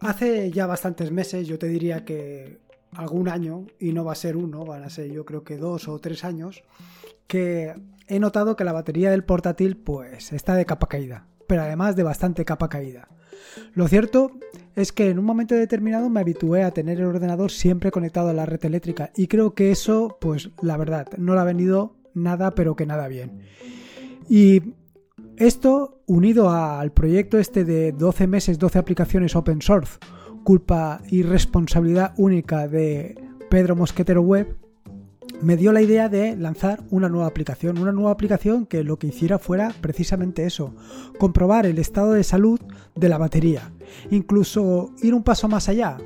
Hace 0.00 0.50
ya 0.50 0.66
bastantes 0.66 1.12
meses, 1.12 1.46
yo 1.46 1.58
te 1.58 1.68
diría 1.68 2.04
que 2.04 2.58
algún 2.92 3.28
año, 3.28 3.66
y 3.78 3.92
no 3.92 4.04
va 4.04 4.12
a 4.12 4.16
ser 4.16 4.36
uno, 4.36 4.64
van 4.64 4.82
a 4.82 4.90
ser 4.90 5.10
yo 5.10 5.24
creo 5.24 5.44
que 5.44 5.56
dos 5.56 5.88
o 5.88 5.98
tres 5.98 6.24
años, 6.24 6.62
que 7.26 7.74
he 8.08 8.18
notado 8.18 8.56
que 8.56 8.64
la 8.64 8.72
batería 8.72 9.10
del 9.10 9.24
portátil 9.24 9.76
pues 9.76 10.32
está 10.32 10.54
de 10.54 10.66
capa 10.66 10.88
caída, 10.88 11.26
pero 11.46 11.62
además 11.62 11.96
de 11.96 12.02
bastante 12.02 12.44
capa 12.44 12.68
caída. 12.68 13.08
Lo 13.74 13.88
cierto 13.88 14.32
es 14.74 14.92
que 14.92 15.10
en 15.10 15.18
un 15.18 15.24
momento 15.24 15.54
determinado 15.54 16.08
me 16.08 16.20
habitué 16.20 16.62
a 16.62 16.72
tener 16.72 16.98
el 16.98 17.06
ordenador 17.06 17.50
siempre 17.50 17.90
conectado 17.90 18.28
a 18.30 18.34
la 18.34 18.46
red 18.46 18.64
eléctrica 18.64 19.10
y 19.16 19.28
creo 19.28 19.54
que 19.54 19.70
eso, 19.70 20.18
pues 20.20 20.50
la 20.62 20.76
verdad, 20.76 21.08
no 21.18 21.34
le 21.34 21.40
ha 21.40 21.44
venido 21.44 21.96
nada 22.14 22.54
pero 22.54 22.74
que 22.74 22.86
nada 22.86 23.06
bien. 23.06 23.42
Y 24.28 24.74
esto, 25.40 26.02
unido 26.06 26.50
al 26.50 26.92
proyecto 26.92 27.38
este 27.38 27.64
de 27.64 27.92
12 27.92 28.26
meses, 28.26 28.58
12 28.58 28.78
aplicaciones 28.78 29.34
open 29.34 29.62
source, 29.62 29.98
culpa 30.44 31.00
y 31.08 31.22
responsabilidad 31.22 32.12
única 32.18 32.68
de 32.68 33.18
Pedro 33.48 33.74
Mosquetero 33.74 34.20
Web, 34.20 34.54
me 35.40 35.56
dio 35.56 35.72
la 35.72 35.80
idea 35.80 36.10
de 36.10 36.36
lanzar 36.36 36.82
una 36.90 37.08
nueva 37.08 37.26
aplicación, 37.26 37.78
una 37.78 37.90
nueva 37.90 38.10
aplicación 38.10 38.66
que 38.66 38.84
lo 38.84 38.98
que 38.98 39.06
hiciera 39.06 39.38
fuera 39.38 39.72
precisamente 39.80 40.44
eso, 40.44 40.74
comprobar 41.18 41.64
el 41.64 41.78
estado 41.78 42.12
de 42.12 42.24
salud 42.24 42.60
de 42.94 43.08
la 43.08 43.16
batería, 43.16 43.72
incluso 44.10 44.90
ir 45.00 45.14
un 45.14 45.22
paso 45.22 45.48
más 45.48 45.70
allá, 45.70 45.96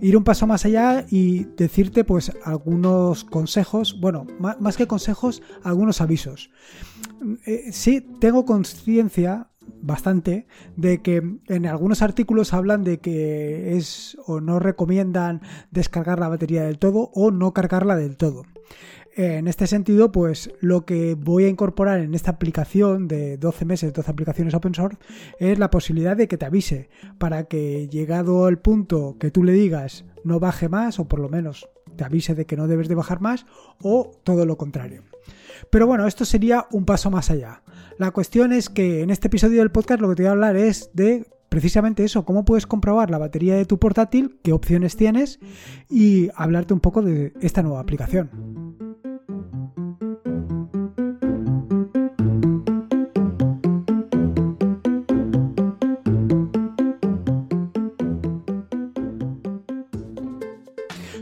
ir 0.00 0.16
un 0.16 0.24
paso 0.24 0.46
más 0.46 0.64
allá 0.64 1.06
y 1.10 1.44
decirte 1.56 2.04
pues 2.04 2.32
algunos 2.44 3.24
consejos, 3.24 3.98
bueno, 4.00 4.26
más 4.38 4.76
que 4.76 4.86
consejos, 4.86 5.42
algunos 5.62 6.00
avisos. 6.00 6.50
Eh, 7.44 7.72
sí, 7.72 8.06
tengo 8.20 8.44
conciencia 8.44 9.48
bastante 9.82 10.46
de 10.76 11.02
que 11.02 11.22
en 11.48 11.66
algunos 11.66 12.02
artículos 12.02 12.52
hablan 12.52 12.84
de 12.84 12.98
que 12.98 13.76
es 13.76 14.16
o 14.26 14.40
no 14.40 14.58
recomiendan 14.58 15.42
descargar 15.70 16.18
la 16.18 16.28
batería 16.28 16.64
del 16.64 16.78
todo 16.78 17.10
o 17.14 17.30
no 17.30 17.52
cargarla 17.52 17.96
del 17.96 18.16
todo. 18.16 18.44
En 19.18 19.48
este 19.48 19.66
sentido, 19.66 20.12
pues 20.12 20.50
lo 20.60 20.84
que 20.84 21.14
voy 21.14 21.44
a 21.44 21.48
incorporar 21.48 22.00
en 22.00 22.14
esta 22.14 22.32
aplicación 22.32 23.08
de 23.08 23.38
12 23.38 23.64
meses, 23.64 23.94
12 23.94 24.10
aplicaciones 24.10 24.52
open 24.52 24.74
source, 24.74 24.98
es 25.38 25.58
la 25.58 25.70
posibilidad 25.70 26.14
de 26.14 26.28
que 26.28 26.36
te 26.36 26.44
avise 26.44 26.90
para 27.16 27.44
que 27.44 27.88
llegado 27.88 28.44
al 28.44 28.58
punto 28.58 29.16
que 29.18 29.30
tú 29.30 29.42
le 29.42 29.52
digas 29.52 30.04
no 30.22 30.38
baje 30.38 30.68
más 30.68 30.98
o 30.98 31.08
por 31.08 31.20
lo 31.20 31.30
menos 31.30 31.66
te 31.96 32.04
avise 32.04 32.34
de 32.34 32.44
que 32.44 32.58
no 32.58 32.66
debes 32.66 32.88
de 32.88 32.94
bajar 32.94 33.22
más 33.22 33.46
o 33.80 34.10
todo 34.22 34.44
lo 34.44 34.58
contrario. 34.58 35.02
Pero 35.70 35.86
bueno, 35.86 36.06
esto 36.06 36.26
sería 36.26 36.66
un 36.70 36.84
paso 36.84 37.10
más 37.10 37.30
allá. 37.30 37.62
La 37.96 38.10
cuestión 38.10 38.52
es 38.52 38.68
que 38.68 39.00
en 39.00 39.08
este 39.08 39.28
episodio 39.28 39.60
del 39.60 39.70
podcast 39.70 40.02
lo 40.02 40.10
que 40.10 40.16
te 40.16 40.22
voy 40.24 40.28
a 40.28 40.32
hablar 40.32 40.56
es 40.56 40.90
de 40.92 41.24
precisamente 41.48 42.04
eso, 42.04 42.26
cómo 42.26 42.44
puedes 42.44 42.66
comprobar 42.66 43.10
la 43.10 43.16
batería 43.16 43.56
de 43.56 43.64
tu 43.64 43.78
portátil, 43.78 44.38
qué 44.42 44.52
opciones 44.52 44.94
tienes 44.94 45.40
y 45.88 46.28
hablarte 46.34 46.74
un 46.74 46.80
poco 46.80 47.00
de 47.00 47.32
esta 47.40 47.62
nueva 47.62 47.80
aplicación. 47.80 48.85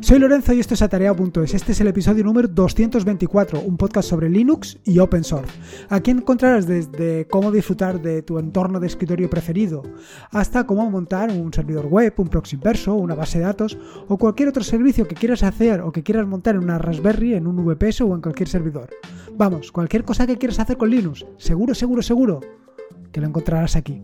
Soy 0.00 0.18
Lorenzo 0.18 0.52
y 0.52 0.60
esto 0.60 0.74
es 0.74 0.82
Atareado.es. 0.82 1.54
Este 1.54 1.72
es 1.72 1.80
el 1.80 1.88
episodio 1.88 2.24
número 2.24 2.48
224, 2.48 3.60
un 3.60 3.76
podcast 3.76 4.08
sobre 4.08 4.28
Linux 4.28 4.78
y 4.84 4.98
Open 4.98 5.24
Source. 5.24 5.52
Aquí 5.88 6.10
encontrarás 6.10 6.66
desde 6.66 7.26
cómo 7.26 7.50
disfrutar 7.50 8.00
de 8.02 8.22
tu 8.22 8.38
entorno 8.38 8.80
de 8.80 8.86
escritorio 8.86 9.30
preferido, 9.30 9.82
hasta 10.30 10.66
cómo 10.66 10.90
montar 10.90 11.30
un 11.30 11.52
servidor 11.52 11.86
web, 11.86 12.12
un 12.18 12.28
proxy 12.28 12.56
inverso, 12.56 12.94
una 12.94 13.14
base 13.14 13.38
de 13.38 13.44
datos 13.44 13.78
o 14.08 14.18
cualquier 14.18 14.48
otro 14.48 14.62
servicio 14.62 15.08
que 15.08 15.14
quieras 15.14 15.42
hacer 15.42 15.80
o 15.80 15.92
que 15.92 16.02
quieras 16.02 16.26
montar 16.26 16.56
en 16.56 16.64
una 16.64 16.78
Raspberry, 16.78 17.34
en 17.34 17.46
un 17.46 17.64
VPS 17.64 18.02
o 18.02 18.14
en 18.14 18.20
cualquier 18.20 18.48
servidor. 18.48 18.90
Vamos, 19.36 19.72
cualquier 19.72 20.04
cosa 20.04 20.26
que 20.26 20.36
quieras 20.36 20.58
hacer 20.58 20.76
con 20.76 20.90
Linux, 20.90 21.24
seguro, 21.38 21.74
seguro, 21.74 22.02
seguro 22.02 22.40
que 23.10 23.20
lo 23.20 23.28
encontrarás 23.28 23.76
aquí. 23.76 24.02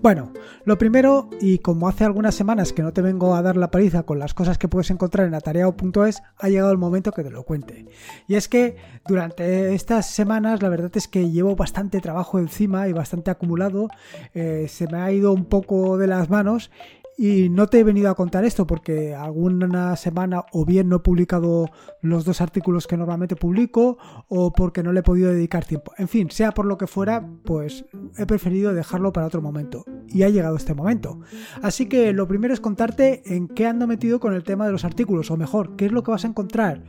Bueno, 0.00 0.32
lo 0.64 0.78
primero, 0.78 1.30
y 1.40 1.58
como 1.58 1.88
hace 1.88 2.04
algunas 2.04 2.34
semanas 2.34 2.72
que 2.72 2.82
no 2.82 2.92
te 2.92 3.02
vengo 3.02 3.34
a 3.34 3.42
dar 3.42 3.56
la 3.56 3.70
paliza 3.70 4.02
con 4.02 4.18
las 4.18 4.34
cosas 4.34 4.58
que 4.58 4.68
puedes 4.68 4.90
encontrar 4.90 5.26
en 5.26 5.34
atareado.es, 5.34 6.22
ha 6.38 6.48
llegado 6.48 6.72
el 6.72 6.78
momento 6.78 7.12
que 7.12 7.24
te 7.24 7.30
lo 7.30 7.44
cuente. 7.44 7.86
Y 8.26 8.34
es 8.34 8.48
que 8.48 8.76
durante 9.06 9.74
estas 9.74 10.10
semanas 10.10 10.62
la 10.62 10.68
verdad 10.68 10.90
es 10.94 11.08
que 11.08 11.30
llevo 11.30 11.56
bastante 11.56 12.00
trabajo 12.00 12.38
encima 12.38 12.88
y 12.88 12.92
bastante 12.92 13.30
acumulado, 13.30 13.88
eh, 14.34 14.66
se 14.68 14.86
me 14.88 14.98
ha 14.98 15.12
ido 15.12 15.32
un 15.32 15.44
poco 15.44 15.98
de 15.98 16.06
las 16.06 16.30
manos 16.30 16.70
y 17.16 17.48
no 17.50 17.66
te 17.66 17.80
he 17.80 17.84
venido 17.84 18.10
a 18.10 18.14
contar 18.14 18.44
esto 18.44 18.66
porque 18.66 19.14
alguna 19.14 19.94
semana 19.96 20.44
o 20.52 20.64
bien 20.64 20.88
no 20.88 20.96
he 20.96 21.00
publicado 21.00 21.68
los 22.00 22.24
dos 22.24 22.40
artículos 22.40 22.86
que 22.86 22.96
normalmente 22.96 23.36
publico 23.36 23.98
o 24.28 24.52
porque 24.52 24.82
no 24.82 24.92
le 24.92 25.00
he 25.00 25.02
podido 25.02 25.30
dedicar 25.30 25.64
tiempo. 25.64 25.92
En 25.98 26.08
fin, 26.08 26.30
sea 26.30 26.52
por 26.52 26.66
lo 26.66 26.78
que 26.78 26.86
fuera, 26.86 27.28
pues 27.44 27.84
he 28.16 28.26
preferido 28.26 28.72
dejarlo 28.72 29.12
para 29.12 29.26
otro 29.26 29.42
momento. 29.42 29.84
Y 30.08 30.22
ha 30.22 30.28
llegado 30.28 30.56
este 30.56 30.74
momento. 30.74 31.20
Así 31.62 31.86
que 31.86 32.12
lo 32.12 32.26
primero 32.26 32.54
es 32.54 32.60
contarte 32.60 33.22
en 33.34 33.48
qué 33.48 33.66
ando 33.66 33.86
metido 33.86 34.18
con 34.18 34.34
el 34.34 34.42
tema 34.42 34.66
de 34.66 34.72
los 34.72 34.84
artículos, 34.84 35.30
o 35.30 35.36
mejor, 35.36 35.76
qué 35.76 35.86
es 35.86 35.92
lo 35.92 36.02
que 36.02 36.10
vas 36.10 36.24
a 36.24 36.28
encontrar 36.28 36.82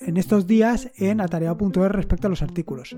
en 0.00 0.16
estos 0.16 0.46
días 0.46 0.90
en 0.96 1.20
atareado.es 1.20 1.92
respecto 1.92 2.26
a 2.26 2.30
los 2.30 2.42
artículos. 2.42 2.96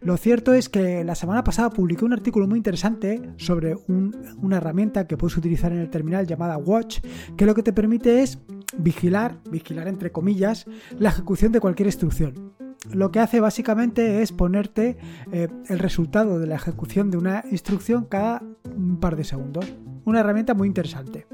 Lo 0.00 0.16
cierto 0.16 0.54
es 0.54 0.68
que 0.68 1.04
la 1.04 1.14
semana 1.14 1.44
pasada 1.44 1.70
publiqué 1.70 2.04
un 2.04 2.12
artículo 2.12 2.46
muy 2.46 2.58
interesante 2.58 3.20
sobre 3.36 3.76
una 3.86 4.56
herramienta 4.56 5.06
que 5.06 5.16
puedes 5.16 5.36
utilizar 5.36 5.72
en 5.72 5.77
el 5.78 5.90
terminal 5.90 6.26
llamada 6.26 6.56
Watch, 6.58 7.00
que 7.36 7.46
lo 7.46 7.54
que 7.54 7.62
te 7.62 7.72
permite 7.72 8.22
es 8.22 8.38
vigilar, 8.76 9.38
vigilar 9.50 9.88
entre 9.88 10.12
comillas, 10.12 10.66
la 10.98 11.10
ejecución 11.10 11.52
de 11.52 11.60
cualquier 11.60 11.86
instrucción. 11.86 12.52
Lo 12.92 13.10
que 13.10 13.20
hace 13.20 13.40
básicamente 13.40 14.22
es 14.22 14.32
ponerte 14.32 14.96
eh, 15.32 15.48
el 15.68 15.78
resultado 15.78 16.38
de 16.38 16.46
la 16.46 16.54
ejecución 16.54 17.10
de 17.10 17.18
una 17.18 17.44
instrucción 17.50 18.04
cada 18.04 18.42
un 18.74 18.98
par 19.00 19.16
de 19.16 19.24
segundos. 19.24 19.66
Una 20.04 20.20
herramienta 20.20 20.54
muy 20.54 20.68
interesante 20.68 21.26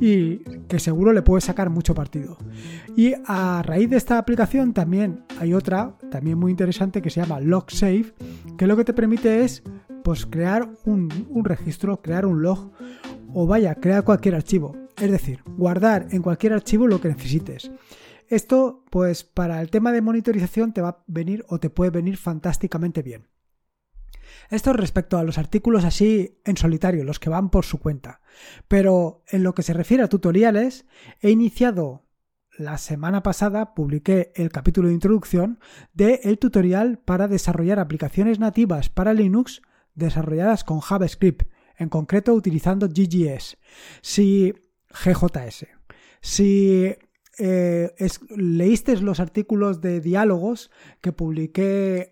y 0.00 0.38
que 0.68 0.80
seguro 0.80 1.12
le 1.12 1.22
puedes 1.22 1.44
sacar 1.44 1.70
mucho 1.70 1.94
partido. 1.94 2.36
Y 2.96 3.14
a 3.26 3.62
raíz 3.62 3.88
de 3.90 3.96
esta 3.96 4.18
aplicación 4.18 4.72
también 4.72 5.24
hay 5.38 5.54
otra, 5.54 5.96
también 6.10 6.38
muy 6.38 6.50
interesante, 6.50 7.00
que 7.00 7.10
se 7.10 7.20
llama 7.20 7.38
LogSafe, 7.38 8.12
que 8.58 8.66
lo 8.66 8.76
que 8.76 8.84
te 8.84 8.94
permite 8.94 9.44
es 9.44 9.62
pues, 10.02 10.26
crear 10.26 10.68
un, 10.84 11.08
un 11.30 11.44
registro, 11.44 12.02
crear 12.02 12.26
un 12.26 12.42
log 12.42 12.72
o 13.34 13.46
vaya, 13.46 13.74
crear 13.76 14.04
cualquier 14.04 14.34
archivo. 14.34 14.76
Es 14.96 15.10
decir, 15.10 15.42
guardar 15.56 16.08
en 16.10 16.22
cualquier 16.22 16.52
archivo 16.52 16.86
lo 16.86 17.00
que 17.00 17.08
necesites. 17.08 17.70
Esto, 18.28 18.84
pues 18.90 19.24
para 19.24 19.60
el 19.60 19.70
tema 19.70 19.92
de 19.92 20.02
monitorización 20.02 20.72
te 20.72 20.80
va 20.80 20.88
a 20.88 21.04
venir 21.06 21.44
o 21.48 21.58
te 21.58 21.70
puede 21.70 21.90
venir 21.90 22.16
fantásticamente 22.16 23.02
bien. 23.02 23.28
Esto 24.50 24.72
respecto 24.72 25.18
a 25.18 25.22
los 25.22 25.38
artículos 25.38 25.84
así 25.84 26.40
en 26.44 26.56
solitario, 26.56 27.04
los 27.04 27.18
que 27.18 27.30
van 27.30 27.50
por 27.50 27.64
su 27.64 27.78
cuenta. 27.78 28.20
Pero 28.68 29.22
en 29.28 29.42
lo 29.42 29.54
que 29.54 29.62
se 29.62 29.74
refiere 29.74 30.02
a 30.02 30.08
tutoriales, 30.08 30.86
he 31.20 31.30
iniciado 31.30 32.06
la 32.58 32.78
semana 32.78 33.22
pasada, 33.22 33.74
publiqué 33.74 34.32
el 34.34 34.50
capítulo 34.50 34.88
de 34.88 34.94
introducción 34.94 35.58
de 35.94 36.20
el 36.24 36.38
tutorial 36.38 36.98
para 36.98 37.28
desarrollar 37.28 37.78
aplicaciones 37.78 38.38
nativas 38.38 38.88
para 38.88 39.14
Linux 39.14 39.62
desarrolladas 39.94 40.64
con 40.64 40.80
JavaScript 40.80 41.50
en 41.76 41.88
concreto 41.88 42.34
utilizando 42.34 42.88
GGS, 42.88 43.56
si 44.00 44.52
GJS. 44.90 45.66
Si 46.20 46.94
eh, 47.38 47.90
leíste 48.36 48.96
los 48.98 49.20
artículos 49.20 49.80
de 49.80 50.00
diálogos 50.00 50.70
que 51.00 51.12
publiqué 51.12 52.11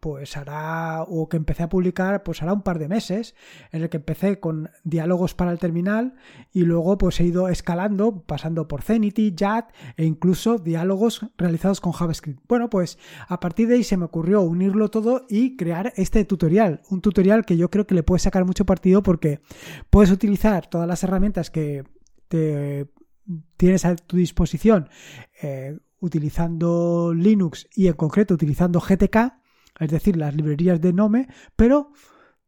pues 0.00 0.36
hará, 0.36 1.02
o 1.02 1.28
que 1.28 1.36
empecé 1.36 1.62
a 1.62 1.68
publicar, 1.68 2.22
pues 2.22 2.42
hará 2.42 2.52
un 2.52 2.62
par 2.62 2.78
de 2.78 2.88
meses, 2.88 3.34
en 3.72 3.82
el 3.82 3.88
que 3.88 3.98
empecé 3.98 4.38
con 4.40 4.70
diálogos 4.84 5.34
para 5.34 5.52
el 5.52 5.58
terminal 5.58 6.14
y 6.52 6.62
luego 6.62 6.98
pues 6.98 7.20
he 7.20 7.24
ido 7.24 7.48
escalando, 7.48 8.22
pasando 8.22 8.68
por 8.68 8.82
Zenity, 8.82 9.34
JAT 9.36 9.72
e 9.96 10.04
incluso 10.04 10.58
diálogos 10.58 11.26
realizados 11.36 11.80
con 11.80 11.92
JavaScript. 11.92 12.42
Bueno, 12.48 12.70
pues 12.70 12.98
a 13.28 13.40
partir 13.40 13.68
de 13.68 13.74
ahí 13.74 13.84
se 13.84 13.96
me 13.96 14.04
ocurrió 14.04 14.42
unirlo 14.42 14.90
todo 14.90 15.26
y 15.28 15.56
crear 15.56 15.92
este 15.96 16.24
tutorial, 16.24 16.82
un 16.90 17.00
tutorial 17.00 17.44
que 17.44 17.56
yo 17.56 17.70
creo 17.70 17.86
que 17.86 17.94
le 17.94 18.02
puedes 18.02 18.22
sacar 18.22 18.44
mucho 18.44 18.66
partido 18.66 19.02
porque 19.02 19.40
puedes 19.90 20.10
utilizar 20.10 20.68
todas 20.68 20.88
las 20.88 21.02
herramientas 21.02 21.50
que 21.50 21.84
te 22.28 22.88
tienes 23.56 23.84
a 23.84 23.96
tu 23.96 24.16
disposición 24.16 24.88
eh, 25.42 25.78
utilizando 26.00 27.12
Linux 27.14 27.66
y 27.74 27.88
en 27.88 27.94
concreto 27.94 28.34
utilizando 28.34 28.80
GTK 28.80 29.45
es 29.80 29.90
decir, 29.90 30.16
las 30.16 30.34
librerías 30.34 30.80
de 30.80 30.92
Nome, 30.92 31.28
pero 31.56 31.92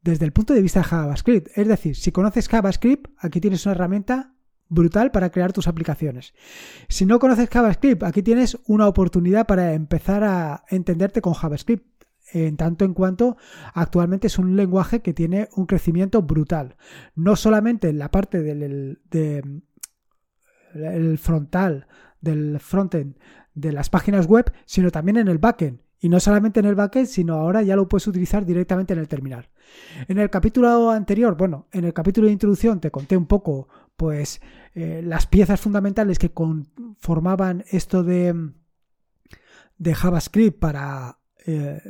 desde 0.02 0.24
el 0.24 0.32
punto 0.32 0.54
de 0.54 0.62
vista 0.62 0.80
de 0.80 0.84
JavaScript. 0.84 1.48
Es 1.56 1.68
decir, 1.68 1.96
si 1.96 2.12
conoces 2.12 2.48
JavaScript, 2.48 3.10
aquí 3.18 3.40
tienes 3.40 3.66
una 3.66 3.74
herramienta 3.74 4.34
brutal 4.68 5.10
para 5.10 5.30
crear 5.30 5.52
tus 5.52 5.68
aplicaciones. 5.68 6.34
Si 6.88 7.06
no 7.06 7.18
conoces 7.18 7.48
JavaScript, 7.48 8.02
aquí 8.02 8.22
tienes 8.22 8.58
una 8.66 8.86
oportunidad 8.86 9.46
para 9.46 9.72
empezar 9.74 10.24
a 10.24 10.64
entenderte 10.68 11.20
con 11.20 11.34
JavaScript. 11.34 11.86
en 12.34 12.58
tanto 12.58 12.84
en 12.84 12.92
cuanto 12.92 13.38
actualmente 13.72 14.26
es 14.26 14.38
un 14.38 14.54
lenguaje 14.54 15.00
que 15.00 15.14
tiene 15.14 15.48
un 15.56 15.64
crecimiento 15.64 16.20
brutal. 16.20 16.76
No 17.14 17.36
solamente 17.36 17.88
en 17.88 17.98
la 17.98 18.10
parte 18.10 18.42
del 18.42 19.00
el 20.74 21.18
frontal, 21.18 21.86
del 22.20 22.60
frontend 22.60 23.16
de 23.54 23.72
las 23.72 23.88
páginas 23.88 24.26
web, 24.26 24.52
sino 24.66 24.90
también 24.90 25.16
en 25.16 25.28
el 25.28 25.38
backend. 25.38 25.80
Y 26.00 26.08
no 26.08 26.20
solamente 26.20 26.60
en 26.60 26.66
el 26.66 26.74
backend, 26.74 27.06
sino 27.06 27.34
ahora 27.34 27.62
ya 27.62 27.74
lo 27.74 27.88
puedes 27.88 28.06
utilizar 28.06 28.46
directamente 28.46 28.92
en 28.92 29.00
el 29.00 29.08
terminal. 29.08 29.48
En 30.06 30.18
el 30.18 30.30
capítulo 30.30 30.90
anterior, 30.90 31.36
bueno, 31.36 31.66
en 31.72 31.84
el 31.84 31.92
capítulo 31.92 32.26
de 32.26 32.32
introducción 32.32 32.80
te 32.80 32.90
conté 32.90 33.16
un 33.16 33.26
poco, 33.26 33.68
pues, 33.96 34.40
eh, 34.74 35.02
las 35.04 35.26
piezas 35.26 35.60
fundamentales 35.60 36.18
que 36.18 36.30
conformaban 36.30 37.64
esto 37.70 38.04
de, 38.04 38.52
de 39.76 39.94
JavaScript 39.94 40.58
para, 40.58 41.18
eh, 41.46 41.80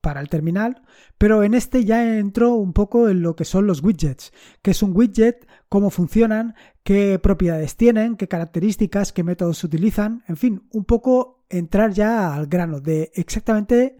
para 0.00 0.20
el 0.20 0.28
terminal, 0.28 0.82
pero 1.16 1.44
en 1.44 1.54
este 1.54 1.84
ya 1.84 2.18
entró 2.18 2.54
un 2.54 2.72
poco 2.72 3.08
en 3.08 3.22
lo 3.22 3.36
que 3.36 3.44
son 3.44 3.68
los 3.68 3.82
widgets, 3.82 4.32
que 4.60 4.72
es 4.72 4.82
un 4.82 4.96
widget, 4.96 5.46
cómo 5.68 5.90
funcionan, 5.90 6.56
qué 6.82 7.20
propiedades 7.20 7.76
tienen, 7.76 8.16
qué 8.16 8.26
características, 8.26 9.12
qué 9.12 9.22
métodos 9.22 9.58
se 9.58 9.66
utilizan, 9.66 10.24
en 10.26 10.36
fin, 10.36 10.68
un 10.72 10.84
poco 10.84 11.41
entrar 11.52 11.92
ya 11.92 12.34
al 12.34 12.46
grano 12.46 12.80
de 12.80 13.12
exactamente 13.14 13.98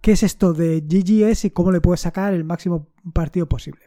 qué 0.00 0.12
es 0.12 0.22
esto 0.22 0.52
de 0.52 0.80
GGS 0.80 1.44
y 1.44 1.50
cómo 1.50 1.70
le 1.70 1.80
puedes 1.80 2.00
sacar 2.00 2.34
el 2.34 2.44
máximo 2.44 2.88
partido 3.12 3.48
posible. 3.48 3.82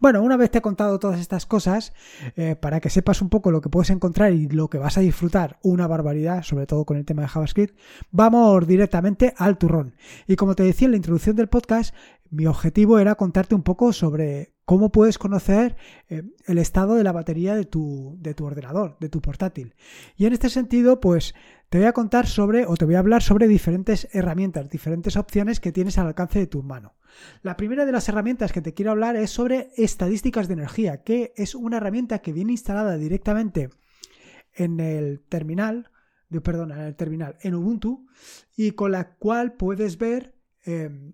Bueno, 0.00 0.22
una 0.22 0.36
vez 0.36 0.50
te 0.50 0.58
he 0.58 0.62
contado 0.62 0.98
todas 0.98 1.20
estas 1.20 1.46
cosas, 1.46 1.92
eh, 2.36 2.56
para 2.56 2.80
que 2.80 2.90
sepas 2.90 3.22
un 3.22 3.28
poco 3.28 3.50
lo 3.50 3.60
que 3.60 3.68
puedes 3.68 3.90
encontrar 3.90 4.32
y 4.32 4.48
lo 4.48 4.68
que 4.68 4.78
vas 4.78 4.98
a 4.98 5.00
disfrutar, 5.00 5.58
una 5.62 5.86
barbaridad, 5.86 6.42
sobre 6.42 6.66
todo 6.66 6.84
con 6.84 6.96
el 6.96 7.04
tema 7.04 7.22
de 7.22 7.28
JavaScript, 7.28 7.78
vamos 8.10 8.66
directamente 8.66 9.34
al 9.36 9.58
turrón. 9.58 9.94
Y 10.26 10.36
como 10.36 10.54
te 10.54 10.62
decía 10.62 10.86
en 10.86 10.92
la 10.92 10.96
introducción 10.96 11.36
del 11.36 11.48
podcast, 11.48 11.94
mi 12.32 12.46
objetivo 12.46 12.98
era 12.98 13.14
contarte 13.14 13.54
un 13.54 13.62
poco 13.62 13.92
sobre 13.92 14.54
cómo 14.64 14.90
puedes 14.90 15.18
conocer 15.18 15.76
eh, 16.08 16.22
el 16.46 16.56
estado 16.56 16.94
de 16.94 17.04
la 17.04 17.12
batería 17.12 17.54
de 17.54 17.66
tu, 17.66 18.16
de 18.20 18.32
tu 18.32 18.46
ordenador, 18.46 18.96
de 19.00 19.10
tu 19.10 19.20
portátil. 19.20 19.74
Y 20.16 20.24
en 20.24 20.32
este 20.32 20.48
sentido, 20.48 20.98
pues 20.98 21.34
te 21.68 21.76
voy 21.76 21.86
a 21.86 21.92
contar 21.92 22.26
sobre, 22.26 22.64
o 22.64 22.74
te 22.74 22.86
voy 22.86 22.94
a 22.94 23.00
hablar 23.00 23.22
sobre 23.22 23.48
diferentes 23.48 24.08
herramientas, 24.12 24.70
diferentes 24.70 25.16
opciones 25.16 25.60
que 25.60 25.72
tienes 25.72 25.98
al 25.98 26.06
alcance 26.06 26.38
de 26.38 26.46
tu 26.46 26.62
mano. 26.62 26.94
La 27.42 27.58
primera 27.58 27.84
de 27.84 27.92
las 27.92 28.08
herramientas 28.08 28.50
que 28.50 28.62
te 28.62 28.72
quiero 28.72 28.92
hablar 28.92 29.14
es 29.16 29.28
sobre 29.28 29.68
estadísticas 29.76 30.48
de 30.48 30.54
energía, 30.54 31.02
que 31.02 31.34
es 31.36 31.54
una 31.54 31.76
herramienta 31.76 32.20
que 32.20 32.32
viene 32.32 32.52
instalada 32.52 32.96
directamente 32.96 33.68
en 34.54 34.80
el 34.80 35.20
terminal, 35.28 35.90
perdón, 36.42 36.72
en 36.72 36.78
el 36.78 36.96
terminal, 36.96 37.36
en 37.42 37.54
Ubuntu, 37.54 38.06
y 38.56 38.70
con 38.70 38.92
la 38.92 39.16
cual 39.16 39.52
puedes 39.52 39.98
ver 39.98 40.34
em, 40.64 41.12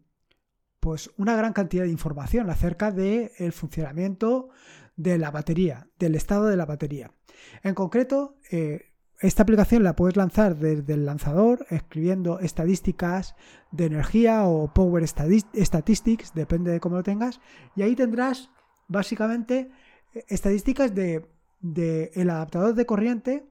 pues 0.80 1.10
una 1.16 1.36
gran 1.36 1.52
cantidad 1.52 1.84
de 1.84 1.90
información 1.90 2.50
acerca 2.50 2.90
del 2.90 3.52
funcionamiento 3.52 4.50
de 4.96 5.18
la 5.18 5.30
batería, 5.30 5.88
del 5.98 6.14
estado 6.14 6.46
de 6.46 6.56
la 6.56 6.66
batería. 6.66 7.12
En 7.62 7.74
concreto, 7.74 8.36
eh, 8.50 8.92
esta 9.20 9.42
aplicación 9.42 9.82
la 9.82 9.96
puedes 9.96 10.16
lanzar 10.16 10.56
desde 10.56 10.94
el 10.94 11.04
lanzador 11.04 11.66
escribiendo 11.70 12.38
estadísticas 12.38 13.34
de 13.72 13.86
energía 13.86 14.44
o 14.44 14.72
Power 14.72 15.06
Statistics, 15.06 16.34
depende 16.34 16.70
de 16.70 16.80
cómo 16.80 16.96
lo 16.96 17.02
tengas, 17.02 17.40
y 17.74 17.82
ahí 17.82 17.96
tendrás 17.96 18.50
básicamente 18.86 19.70
estadísticas 20.28 20.94
de, 20.94 21.26
el 22.14 22.30
adaptador 22.30 22.74
de 22.74 22.86
corriente, 22.86 23.46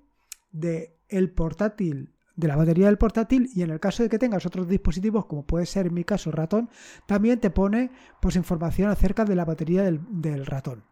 de 0.51 0.97
el 1.09 1.31
portátil, 1.31 2.15
de 2.37 2.47
la 2.47 2.55
batería 2.55 2.85
del 2.85 2.97
portátil 2.97 3.49
y 3.53 3.63
en 3.63 3.71
el 3.71 3.81
caso 3.81 4.03
de 4.03 4.09
que 4.09 4.19
tengas 4.19 4.45
otros 4.45 4.69
dispositivos 4.69 5.25
como 5.25 5.45
puede 5.45 5.65
ser 5.65 5.87
en 5.87 5.93
mi 5.93 6.05
caso 6.05 6.31
ratón, 6.31 6.69
también 7.05 7.39
te 7.39 7.49
pone 7.49 7.91
pues 8.21 8.37
información 8.37 8.89
acerca 8.89 9.25
de 9.25 9.35
la 9.35 9.43
batería 9.43 9.83
del 9.83 10.45
ratón. 10.45 10.83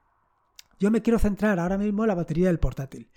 Yo 0.78 0.92
me 0.92 1.02
quiero 1.02 1.20
centrar 1.20 1.58
ahora 1.60 1.78
mismo 1.78 2.04
en 2.04 2.10
la 2.10 2.16
batería 2.16 2.48
del 2.48 2.60
portátil. 2.60 3.10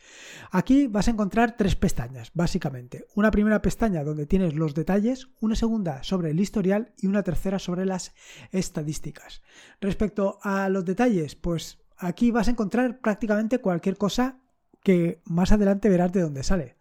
Aquí 0.52 0.86
vas 0.86 1.08
a 1.08 1.10
encontrar 1.10 1.56
tres 1.56 1.74
pestañas, 1.74 2.30
básicamente. 2.32 3.06
Una 3.16 3.32
primera 3.32 3.60
pestaña 3.60 4.04
donde 4.04 4.26
tienes 4.26 4.54
los 4.54 4.74
detalles, 4.74 5.28
una 5.40 5.56
segunda 5.56 6.04
sobre 6.04 6.30
el 6.30 6.38
historial 6.38 6.92
y 6.98 7.08
una 7.08 7.24
tercera 7.24 7.58
sobre 7.58 7.84
las 7.84 8.14
estadísticas. 8.52 9.42
Respecto 9.80 10.38
a 10.42 10.68
los 10.68 10.84
detalles, 10.84 11.34
pues 11.34 11.80
aquí 11.96 12.30
vas 12.30 12.46
a 12.46 12.52
encontrar 12.52 13.00
prácticamente 13.00 13.58
cualquier 13.58 13.96
cosa 13.96 14.38
que 14.84 15.20
más 15.24 15.50
adelante 15.50 15.88
verás 15.88 16.12
de 16.12 16.20
dónde 16.20 16.44
sale. 16.44 16.77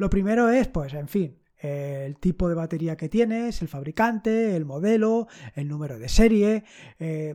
Lo 0.00 0.08
primero 0.08 0.48
es, 0.48 0.66
pues, 0.66 0.94
en 0.94 1.08
fin, 1.08 1.36
el 1.58 2.16
tipo 2.16 2.48
de 2.48 2.54
batería 2.54 2.96
que 2.96 3.10
tienes, 3.10 3.60
el 3.60 3.68
fabricante, 3.68 4.56
el 4.56 4.64
modelo, 4.64 5.28
el 5.54 5.68
número 5.68 5.98
de 5.98 6.08
serie, 6.08 6.64
eh, 6.98 7.34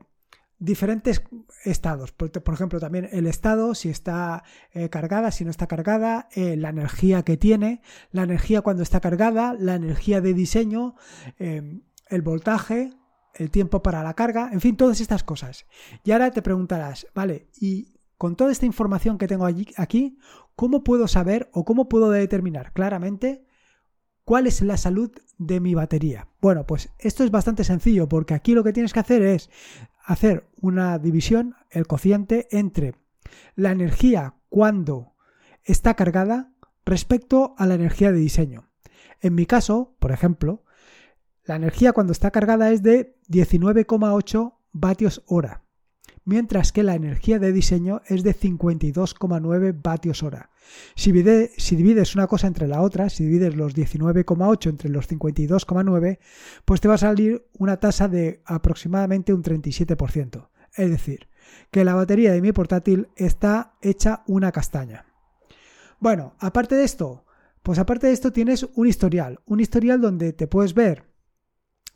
diferentes 0.58 1.22
estados. 1.64 2.12
Por, 2.12 2.32
ejemplo, 2.52 2.80
también 2.80 3.08
el 3.12 3.28
estado, 3.28 3.76
si 3.76 3.90
está 3.90 4.44
eh, 4.74 4.90
cargada, 4.90 5.30
si 5.30 5.46
no 5.46 5.52
está 5.52 5.68
cargada, 5.68 6.28
eh, 6.34 6.58
la 6.58 6.70
energía 6.70 7.22
que 7.22 7.38
tiene, 7.38 7.84
la 8.10 8.24
energía 8.24 8.62
cuando 8.62 8.82
está 8.82 9.00
cargada, 9.00 9.54
la 9.54 9.76
energía 9.76 10.20
de 10.20 10.34
diseño, 10.34 10.96
el 11.38 12.22
voltaje, 12.24 12.94
el 13.36 13.52
tiempo 13.52 13.84
para 13.84 14.02
la 14.02 14.16
carga, 14.16 14.50
en 14.52 14.60
fin, 14.60 14.76
todas 14.76 15.02
estas 15.02 15.24
cosas. 15.24 15.68
Y 16.04 16.14
ahora 16.14 16.32
te 16.32 16.42
preguntarás, 16.42 17.06
vale, 17.14 17.48
y 17.62 17.96
con 18.18 18.36
toda 18.36 18.52
esta 18.52 18.66
información 18.66 19.20
que 19.20 19.28
tengo 19.28 19.46
allí, 19.46 19.68
aquí, 19.78 20.18
¿cómo 20.56 20.84
puedo 20.84 21.08
saber 21.08 21.50
o 21.54 21.66
cómo 21.66 21.90
puedo 21.90 22.10
determinar 22.10 22.74
claramente 22.74 23.46
cuál 24.24 24.48
es 24.48 24.62
la 24.62 24.78
salud 24.78 25.12
de 25.38 25.60
mi 25.60 25.76
batería? 25.76 26.28
Bueno, 26.42 26.66
pues 26.66 26.90
esto 27.00 27.24
es 27.24 27.32
bastante 27.32 27.64
sencillo 27.64 28.08
porque 28.08 28.34
aquí 28.34 28.54
lo 28.54 28.64
que 28.64 28.74
tienes 28.74 28.94
que 28.94 29.00
hacer 29.00 29.22
es 29.22 29.50
hacer 30.04 30.48
una 30.62 30.98
división, 31.00 31.56
el 31.70 31.88
cociente, 31.88 32.48
entre 32.52 32.96
la 33.56 33.72
energía 33.72 34.36
cuando 34.50 35.16
está 35.64 35.96
cargada 35.96 36.54
respecto 36.86 37.56
a 37.58 37.66
la 37.66 37.76
energía 37.76 38.12
de 38.12 38.20
diseño. 38.20 38.70
En 39.22 39.34
mi 39.34 39.46
caso, 39.46 39.96
por 40.00 40.12
ejemplo, 40.12 40.64
la 41.44 41.56
energía 41.56 41.94
cuando 41.94 42.12
está 42.12 42.32
cargada 42.32 42.72
es 42.72 42.84
de 42.84 43.18
19,8 43.28 44.54
vatios 44.72 45.24
hora 45.26 45.65
mientras 46.26 46.72
que 46.72 46.84
la 46.84 46.96
energía 46.96 47.40
de 47.40 47.54
diseño 47.54 48.02
es 48.08 48.24
de 48.24 48.36
52,9 48.36 49.80
vatios 49.82 50.24
hora. 50.24 50.50
Si, 50.96 51.12
divides 51.12 52.16
una 52.16 52.28
cosa 52.28 52.48
entre 52.48 52.68
la 52.68 52.82
otra, 52.82 53.10
si 53.10 53.24
divides 53.24 53.56
los 53.56 53.76
19,8 53.76 54.70
entre 54.70 54.90
los 54.90 55.08
52,9, 55.08 56.20
pues 56.66 56.82
te 56.82 56.88
va 56.88 56.96
a 56.96 57.00
salir 57.00 57.46
una 57.58 57.78
tasa 57.80 58.08
de 58.08 58.42
aproximadamente 58.46 59.34
un 59.34 59.44
37%. 59.44 60.50
Es 60.76 60.90
decir, 60.90 61.30
que 61.72 61.86
la 61.86 61.94
batería 61.94 62.34
de 62.34 62.42
mi 62.42 62.52
portátil 62.52 63.08
está 63.16 63.76
hecha 63.82 64.24
una 64.28 64.52
castaña. 64.52 65.06
Bueno, 66.00 66.36
aparte 66.40 66.76
de 66.76 66.84
esto, 66.84 67.26
pues 67.62 67.80
aparte 67.80 68.08
de 68.08 68.14
esto 68.14 68.34
tienes 68.34 68.68
un 68.76 68.88
historial, 68.88 69.40
un 69.46 69.60
historial 69.60 70.02
donde 70.02 70.34
te 70.34 70.48
puedes 70.48 70.74
ver 70.74 71.06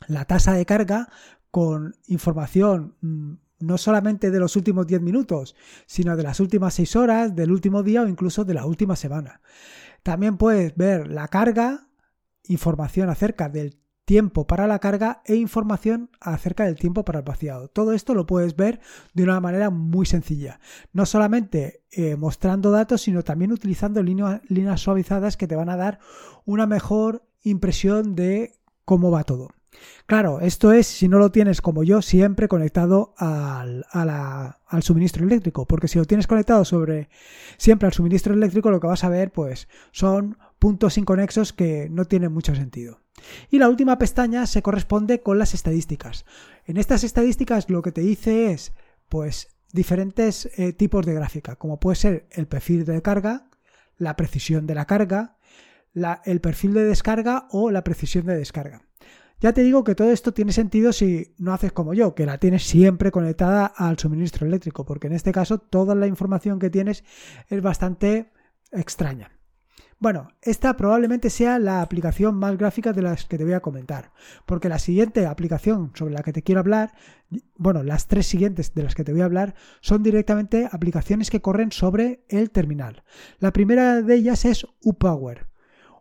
la 0.06 0.24
tasa 0.24 0.54
de 0.54 0.64
carga 0.64 1.08
con 1.50 1.96
información 2.06 2.96
mm, 3.00 3.34
no 3.60 3.78
solamente 3.78 4.30
de 4.30 4.40
los 4.40 4.56
últimos 4.56 4.86
10 4.86 5.02
minutos, 5.02 5.54
sino 5.86 6.16
de 6.16 6.22
las 6.22 6.40
últimas 6.40 6.74
6 6.74 6.96
horas, 6.96 7.36
del 7.36 7.52
último 7.52 7.82
día 7.82 8.02
o 8.02 8.08
incluso 8.08 8.44
de 8.44 8.54
la 8.54 8.66
última 8.66 8.96
semana. 8.96 9.40
También 10.02 10.36
puedes 10.36 10.74
ver 10.76 11.08
la 11.08 11.28
carga, 11.28 11.88
información 12.44 13.10
acerca 13.10 13.48
del 13.48 13.78
tiempo 14.10 14.44
para 14.44 14.66
la 14.66 14.80
carga 14.80 15.22
e 15.24 15.36
información 15.36 16.10
acerca 16.20 16.64
del 16.64 16.74
tiempo 16.74 17.04
para 17.04 17.20
el 17.20 17.24
vaciado. 17.24 17.68
Todo 17.68 17.92
esto 17.92 18.12
lo 18.12 18.26
puedes 18.26 18.56
ver 18.56 18.80
de 19.14 19.22
una 19.22 19.38
manera 19.38 19.70
muy 19.70 20.04
sencilla. 20.04 20.58
No 20.92 21.06
solamente 21.06 21.84
eh, 21.92 22.16
mostrando 22.16 22.72
datos, 22.72 23.02
sino 23.02 23.22
también 23.22 23.52
utilizando 23.52 24.02
líneas 24.02 24.80
suavizadas 24.80 25.36
que 25.36 25.46
te 25.46 25.54
van 25.54 25.68
a 25.68 25.76
dar 25.76 26.00
una 26.44 26.66
mejor 26.66 27.22
impresión 27.44 28.16
de 28.16 28.58
cómo 28.84 29.12
va 29.12 29.22
todo. 29.22 29.50
Claro, 30.06 30.40
esto 30.40 30.72
es 30.72 30.86
si 30.86 31.08
no 31.08 31.18
lo 31.18 31.30
tienes 31.30 31.60
como 31.60 31.84
yo 31.84 32.02
siempre 32.02 32.48
conectado 32.48 33.14
al, 33.16 33.86
al, 33.92 34.82
suministro 34.82 35.24
eléctrico, 35.24 35.66
porque 35.66 35.88
si 35.88 35.98
lo 35.98 36.04
tienes 36.04 36.26
conectado 36.26 36.64
sobre 36.64 37.08
siempre 37.56 37.86
al 37.86 37.92
suministro 37.92 38.34
eléctrico, 38.34 38.70
lo 38.70 38.80
que 38.80 38.88
vas 38.88 39.04
a 39.04 39.08
ver 39.08 39.30
pues 39.30 39.68
son 39.92 40.38
puntos 40.58 40.98
inconexos 40.98 41.52
que 41.52 41.88
no 41.90 42.04
tienen 42.04 42.32
mucho 42.32 42.54
sentido. 42.54 43.00
Y 43.50 43.58
la 43.58 43.68
última 43.68 43.98
pestaña 43.98 44.46
se 44.46 44.62
corresponde 44.62 45.20
con 45.20 45.38
las 45.38 45.54
estadísticas. 45.54 46.24
En 46.66 46.76
estas 46.76 47.04
estadísticas 47.04 47.70
lo 47.70 47.82
que 47.82 47.92
te 47.92 48.00
dice 48.00 48.50
es 48.50 48.72
pues 49.08 49.48
diferentes 49.72 50.50
eh, 50.56 50.72
tipos 50.72 51.06
de 51.06 51.14
gráfica, 51.14 51.56
como 51.56 51.78
puede 51.78 51.96
ser 51.96 52.26
el 52.32 52.48
perfil 52.48 52.84
de 52.84 53.00
carga, 53.02 53.48
la 53.96 54.16
precisión 54.16 54.66
de 54.66 54.74
la 54.74 54.86
carga, 54.86 55.36
el 56.24 56.40
perfil 56.40 56.74
de 56.74 56.84
descarga 56.84 57.46
o 57.50 57.70
la 57.70 57.84
precisión 57.84 58.26
de 58.26 58.36
descarga. 58.36 58.89
Ya 59.40 59.54
te 59.54 59.62
digo 59.62 59.84
que 59.84 59.94
todo 59.94 60.10
esto 60.10 60.32
tiene 60.32 60.52
sentido 60.52 60.92
si 60.92 61.34
no 61.38 61.54
haces 61.54 61.72
como 61.72 61.94
yo, 61.94 62.14
que 62.14 62.26
la 62.26 62.38
tienes 62.38 62.64
siempre 62.64 63.10
conectada 63.10 63.64
al 63.64 63.98
suministro 63.98 64.46
eléctrico, 64.46 64.84
porque 64.84 65.06
en 65.06 65.14
este 65.14 65.32
caso 65.32 65.58
toda 65.58 65.94
la 65.94 66.06
información 66.06 66.58
que 66.58 66.68
tienes 66.68 67.04
es 67.48 67.62
bastante 67.62 68.32
extraña. 68.70 69.32
Bueno, 69.98 70.28
esta 70.40 70.76
probablemente 70.76 71.28
sea 71.28 71.58
la 71.58 71.82
aplicación 71.82 72.34
más 72.34 72.56
gráfica 72.56 72.94
de 72.94 73.02
las 73.02 73.26
que 73.26 73.36
te 73.36 73.44
voy 73.44 73.52
a 73.52 73.60
comentar, 73.60 74.12
porque 74.46 74.70
la 74.70 74.78
siguiente 74.78 75.26
aplicación 75.26 75.92
sobre 75.94 76.14
la 76.14 76.22
que 76.22 76.32
te 76.32 76.42
quiero 76.42 76.60
hablar, 76.60 76.92
bueno, 77.56 77.82
las 77.82 78.08
tres 78.08 78.26
siguientes 78.26 78.74
de 78.74 78.82
las 78.82 78.94
que 78.94 79.04
te 79.04 79.12
voy 79.12 79.20
a 79.20 79.26
hablar 79.26 79.54
son 79.80 80.02
directamente 80.02 80.68
aplicaciones 80.70 81.30
que 81.30 81.42
corren 81.42 81.70
sobre 81.70 82.24
el 82.28 82.50
terminal. 82.50 83.04
La 83.40 83.52
primera 83.52 84.00
de 84.00 84.14
ellas 84.14 84.46
es 84.46 84.66
UPower. 84.82 85.48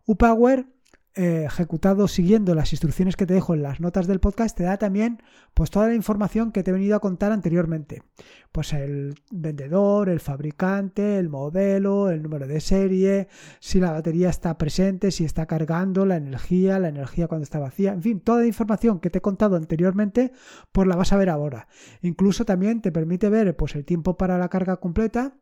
UPower 0.06 0.68
eh, 1.16 1.46
ejecutado 1.46 2.08
siguiendo 2.08 2.54
las 2.54 2.72
instrucciones 2.72 3.16
que 3.16 3.26
te 3.26 3.34
dejo 3.34 3.54
en 3.54 3.64
las 3.64 3.80
notas 3.80 4.08
del 4.08 4.20
podcast, 4.20 4.56
te 4.56 4.64
da 4.64 4.78
también 4.78 5.22
pues 5.54 5.72
toda 5.72 5.88
la 5.88 5.96
información 5.96 6.52
que 6.52 6.64
te 6.64 6.70
he 6.70 6.74
venido 6.74 6.96
a 6.96 7.00
contar 7.00 7.32
anteriormente. 7.32 8.04
Pues 8.52 8.74
el 8.74 9.16
vendedor, 9.32 10.10
el 10.10 10.20
fabricante, 10.20 11.18
el 11.18 11.30
modelo, 11.30 12.10
el 12.10 12.22
número 12.22 12.48
de 12.48 12.62
serie, 12.62 13.28
si 13.60 13.80
la 13.80 13.92
batería 13.92 14.30
está 14.30 14.58
presente, 14.58 15.12
si 15.12 15.26
está 15.26 15.46
cargando, 15.46 16.06
la 16.06 16.18
energía, 16.18 16.80
la 16.80 16.90
energía 16.90 17.28
cuando 17.28 17.44
está 17.44 17.60
vacía, 17.60 17.92
en 17.92 18.02
fin, 18.02 18.20
toda 18.20 18.42
la 18.42 18.48
información 18.48 19.00
que 19.00 19.10
te 19.10 19.18
he 19.18 19.22
contado 19.22 19.56
anteriormente, 19.56 20.32
pues 20.72 20.88
la 20.88 20.96
vas 20.96 21.12
a 21.12 21.18
ver 21.18 21.30
ahora. 21.30 21.68
Incluso 22.02 22.46
también 22.46 22.82
te 22.82 22.92
permite 22.92 23.30
ver 23.30 23.56
pues 23.56 23.76
el 23.76 23.86
tiempo 23.86 24.18
para 24.18 24.38
la 24.38 24.50
carga 24.50 24.78
completa 24.78 25.34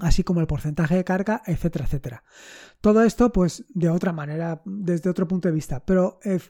así 0.00 0.24
como 0.24 0.40
el 0.40 0.46
porcentaje 0.46 0.96
de 0.96 1.04
carga, 1.04 1.42
etcétera, 1.46 1.84
etcétera. 1.84 2.24
Todo 2.80 3.02
esto, 3.02 3.32
pues, 3.32 3.64
de 3.68 3.90
otra 3.90 4.12
manera, 4.12 4.62
desde 4.64 5.10
otro 5.10 5.28
punto 5.28 5.48
de 5.48 5.54
vista, 5.54 5.84
pero 5.84 6.18
eh, 6.24 6.40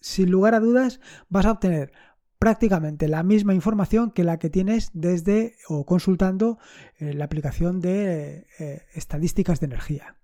sin 0.00 0.30
lugar 0.30 0.54
a 0.54 0.60
dudas 0.60 1.00
vas 1.28 1.46
a 1.46 1.52
obtener 1.52 1.92
prácticamente 2.38 3.08
la 3.08 3.22
misma 3.22 3.54
información 3.54 4.10
que 4.12 4.24
la 4.24 4.38
que 4.38 4.48
tienes 4.48 4.90
desde 4.92 5.56
o 5.68 5.84
consultando 5.84 6.58
eh, 6.98 7.12
la 7.12 7.24
aplicación 7.24 7.80
de 7.80 8.46
eh, 8.58 8.82
estadísticas 8.94 9.60
de 9.60 9.66
energía. 9.66 10.16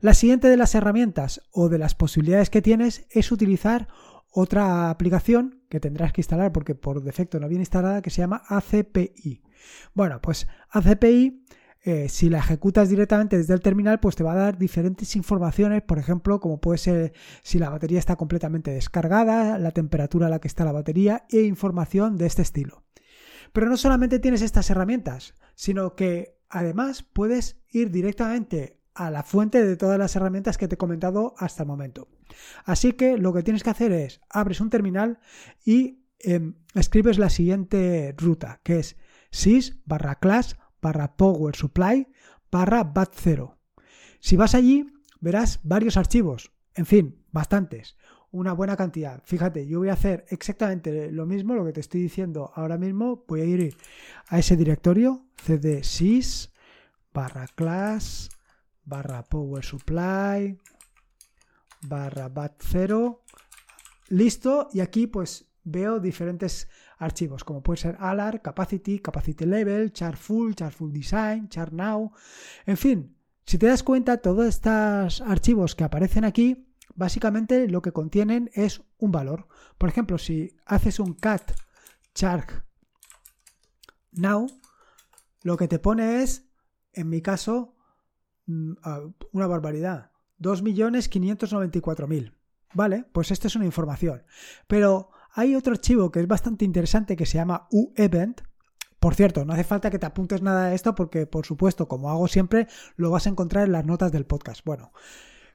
La 0.00 0.14
siguiente 0.14 0.48
de 0.48 0.56
las 0.56 0.74
herramientas 0.74 1.42
o 1.52 1.68
de 1.68 1.78
las 1.78 1.94
posibilidades 1.94 2.48
que 2.48 2.62
tienes 2.62 3.06
es 3.10 3.30
utilizar 3.30 3.88
otra 4.30 4.88
aplicación 4.88 5.62
que 5.68 5.80
tendrás 5.80 6.12
que 6.12 6.22
instalar 6.22 6.52
porque 6.52 6.74
por 6.74 7.02
defecto 7.02 7.38
no 7.38 7.48
viene 7.48 7.62
instalada 7.62 8.02
que 8.02 8.10
se 8.10 8.22
llama 8.22 8.42
ACPI. 8.48 9.42
Bueno, 9.94 10.20
pues 10.22 10.46
ACPI 10.70 11.44
eh, 11.88 12.10
si 12.10 12.28
la 12.28 12.40
ejecutas 12.40 12.90
directamente 12.90 13.38
desde 13.38 13.54
el 13.54 13.62
terminal, 13.62 13.98
pues 13.98 14.14
te 14.14 14.22
va 14.22 14.32
a 14.32 14.36
dar 14.36 14.58
diferentes 14.58 15.16
informaciones, 15.16 15.80
por 15.80 15.98
ejemplo, 15.98 16.38
como 16.38 16.60
puede 16.60 16.76
ser 16.76 17.14
si 17.42 17.58
la 17.58 17.70
batería 17.70 17.98
está 17.98 18.16
completamente 18.16 18.70
descargada, 18.70 19.58
la 19.58 19.70
temperatura 19.70 20.26
a 20.26 20.28
la 20.28 20.38
que 20.38 20.48
está 20.48 20.66
la 20.66 20.72
batería 20.72 21.24
e 21.30 21.40
información 21.40 22.18
de 22.18 22.26
este 22.26 22.42
estilo. 22.42 22.84
Pero 23.54 23.70
no 23.70 23.78
solamente 23.78 24.18
tienes 24.18 24.42
estas 24.42 24.68
herramientas, 24.68 25.32
sino 25.54 25.96
que 25.96 26.36
además 26.50 27.04
puedes 27.04 27.56
ir 27.70 27.90
directamente 27.90 28.82
a 28.92 29.10
la 29.10 29.22
fuente 29.22 29.64
de 29.64 29.78
todas 29.78 29.98
las 29.98 30.14
herramientas 30.14 30.58
que 30.58 30.68
te 30.68 30.74
he 30.74 30.78
comentado 30.78 31.32
hasta 31.38 31.62
el 31.62 31.68
momento. 31.68 32.08
Así 32.66 32.92
que 32.92 33.16
lo 33.16 33.32
que 33.32 33.42
tienes 33.42 33.62
que 33.62 33.70
hacer 33.70 33.92
es 33.92 34.20
abres 34.28 34.60
un 34.60 34.68
terminal 34.68 35.20
y 35.64 36.04
em, 36.18 36.56
escribes 36.74 37.18
la 37.18 37.30
siguiente 37.30 38.14
ruta, 38.18 38.60
que 38.62 38.80
es 38.80 38.98
sys 39.30 39.78
barra 39.86 40.16
class 40.16 40.58
barra 40.80 41.16
Power 41.16 41.54
Supply 41.54 42.06
barra 42.50 42.82
BAT0. 42.82 43.56
Si 44.20 44.36
vas 44.36 44.54
allí, 44.54 44.86
verás 45.20 45.60
varios 45.62 45.96
archivos, 45.96 46.52
en 46.74 46.86
fin, 46.86 47.24
bastantes, 47.30 47.96
una 48.30 48.52
buena 48.52 48.76
cantidad. 48.76 49.22
Fíjate, 49.24 49.66
yo 49.66 49.78
voy 49.78 49.88
a 49.88 49.94
hacer 49.94 50.24
exactamente 50.28 51.10
lo 51.10 51.26
mismo, 51.26 51.54
lo 51.54 51.64
que 51.64 51.72
te 51.72 51.80
estoy 51.80 52.02
diciendo 52.02 52.52
ahora 52.54 52.78
mismo. 52.78 53.24
Voy 53.26 53.40
a 53.40 53.44
ir 53.44 53.76
a 54.28 54.38
ese 54.38 54.56
directorio, 54.56 55.26
cd 55.36 55.82
sys 55.82 56.52
barra 57.12 57.46
class 57.48 58.28
barra 58.84 59.22
power 59.22 59.64
supply 59.64 60.58
barra 61.82 62.28
bat0 62.32 63.20
listo 64.08 64.68
y 64.72 64.80
aquí 64.80 65.06
pues 65.06 65.48
veo 65.64 66.00
diferentes 66.00 66.68
archivos, 66.98 67.44
como 67.44 67.62
puede 67.62 67.78
ser 67.78 67.96
ALAR, 68.00 68.42
Capacity, 68.42 68.98
Capacity 68.98 69.46
Level, 69.46 69.92
Chart 69.92 70.16
Full, 70.16 70.54
Chart 70.54 70.74
Full 70.74 70.92
Design, 70.92 71.48
Chart 71.48 71.72
Now, 71.72 72.12
en 72.66 72.76
fin, 72.76 73.16
si 73.48 73.56
te 73.56 73.66
das 73.66 73.82
cuenta, 73.82 74.18
todos 74.18 74.46
estos 74.46 75.22
archivos 75.22 75.74
que 75.74 75.84
aparecen 75.84 76.26
aquí, 76.26 76.68
básicamente 76.94 77.66
lo 77.68 77.80
que 77.80 77.92
contienen 77.92 78.50
es 78.52 78.82
un 78.98 79.10
valor. 79.10 79.48
Por 79.78 79.88
ejemplo, 79.88 80.18
si 80.18 80.54
haces 80.66 81.00
un 81.00 81.14
cat 81.14 81.52
chart 82.14 82.50
now, 84.12 84.46
lo 85.42 85.56
que 85.56 85.66
te 85.66 85.78
pone 85.78 86.22
es, 86.22 86.50
en 86.92 87.08
mi 87.08 87.22
caso, 87.22 87.74
mm, 88.46 88.72
una 89.32 89.46
barbaridad, 89.46 90.10
2.594.000. 90.40 92.34
Vale, 92.74 93.06
pues 93.12 93.30
esta 93.30 93.46
es 93.46 93.56
una 93.56 93.64
información. 93.64 94.24
Pero 94.66 95.10
hay 95.32 95.54
otro 95.54 95.72
archivo 95.72 96.10
que 96.10 96.20
es 96.20 96.26
bastante 96.26 96.64
interesante 96.64 97.16
que 97.16 97.26
se 97.26 97.38
llama 97.38 97.66
uEvent. 97.70 98.42
Por 98.98 99.14
cierto, 99.14 99.44
no 99.44 99.52
hace 99.52 99.64
falta 99.64 99.90
que 99.90 99.98
te 99.98 100.06
apuntes 100.06 100.42
nada 100.42 100.68
de 100.68 100.74
esto 100.74 100.94
porque, 100.94 101.26
por 101.26 101.46
supuesto, 101.46 101.86
como 101.86 102.10
hago 102.10 102.26
siempre, 102.26 102.66
lo 102.96 103.10
vas 103.10 103.26
a 103.26 103.30
encontrar 103.30 103.66
en 103.66 103.72
las 103.72 103.86
notas 103.86 104.10
del 104.10 104.26
podcast. 104.26 104.64
Bueno, 104.64 104.92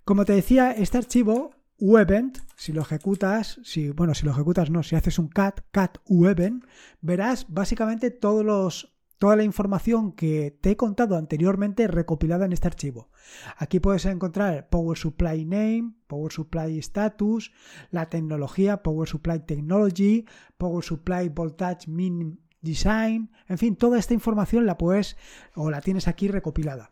como 0.06 0.24
te 0.26 0.34
decía, 0.34 0.72
este 0.72 0.98
archivo 0.98 1.52
uEvent, 1.78 2.38
si 2.56 2.72
lo 2.72 2.82
ejecutas, 2.82 3.60
si, 3.64 3.90
bueno, 3.90 4.14
si 4.14 4.26
lo 4.26 4.32
ejecutas 4.32 4.70
no, 4.70 4.84
si 4.84 4.96
haces 4.96 5.20
un 5.20 5.28
cat, 5.28 5.62
cat 5.72 5.98
uEvent, 6.08 6.64
verás 7.02 7.46
básicamente 7.50 8.12
todos 8.12 8.46
los 8.46 8.93
toda 9.24 9.38
la 9.38 9.46
información 9.46 10.12
que 10.12 10.52
te 10.52 10.72
he 10.72 10.76
contado 10.76 11.16
anteriormente 11.16 11.88
recopilada 11.88 12.44
en 12.46 12.52
este 12.52 12.68
archivo. 12.68 13.10
Aquí 13.56 13.80
puedes 13.80 14.04
encontrar 14.06 14.68
Power 14.68 14.98
Supply 14.98 15.46
Name, 15.46 15.94
Power 16.08 16.30
Supply 16.30 16.78
Status, 16.80 17.54
la 17.90 18.10
tecnología 18.10 18.84
Power 18.84 19.08
Supply 19.08 19.40
Technology, 19.46 20.26
Power 20.58 20.84
Supply 20.84 21.30
Voltage 21.30 21.90
Min 21.90 22.42
Design, 22.60 23.32
en 23.48 23.58
fin, 23.58 23.78
toda 23.78 23.98
esta 23.98 24.14
información 24.14 24.66
la 24.66 24.78
puedes 24.78 25.16
o 25.56 25.72
la 25.72 25.80
tienes 25.80 26.10
aquí 26.10 26.28
recopilada. 26.28 26.92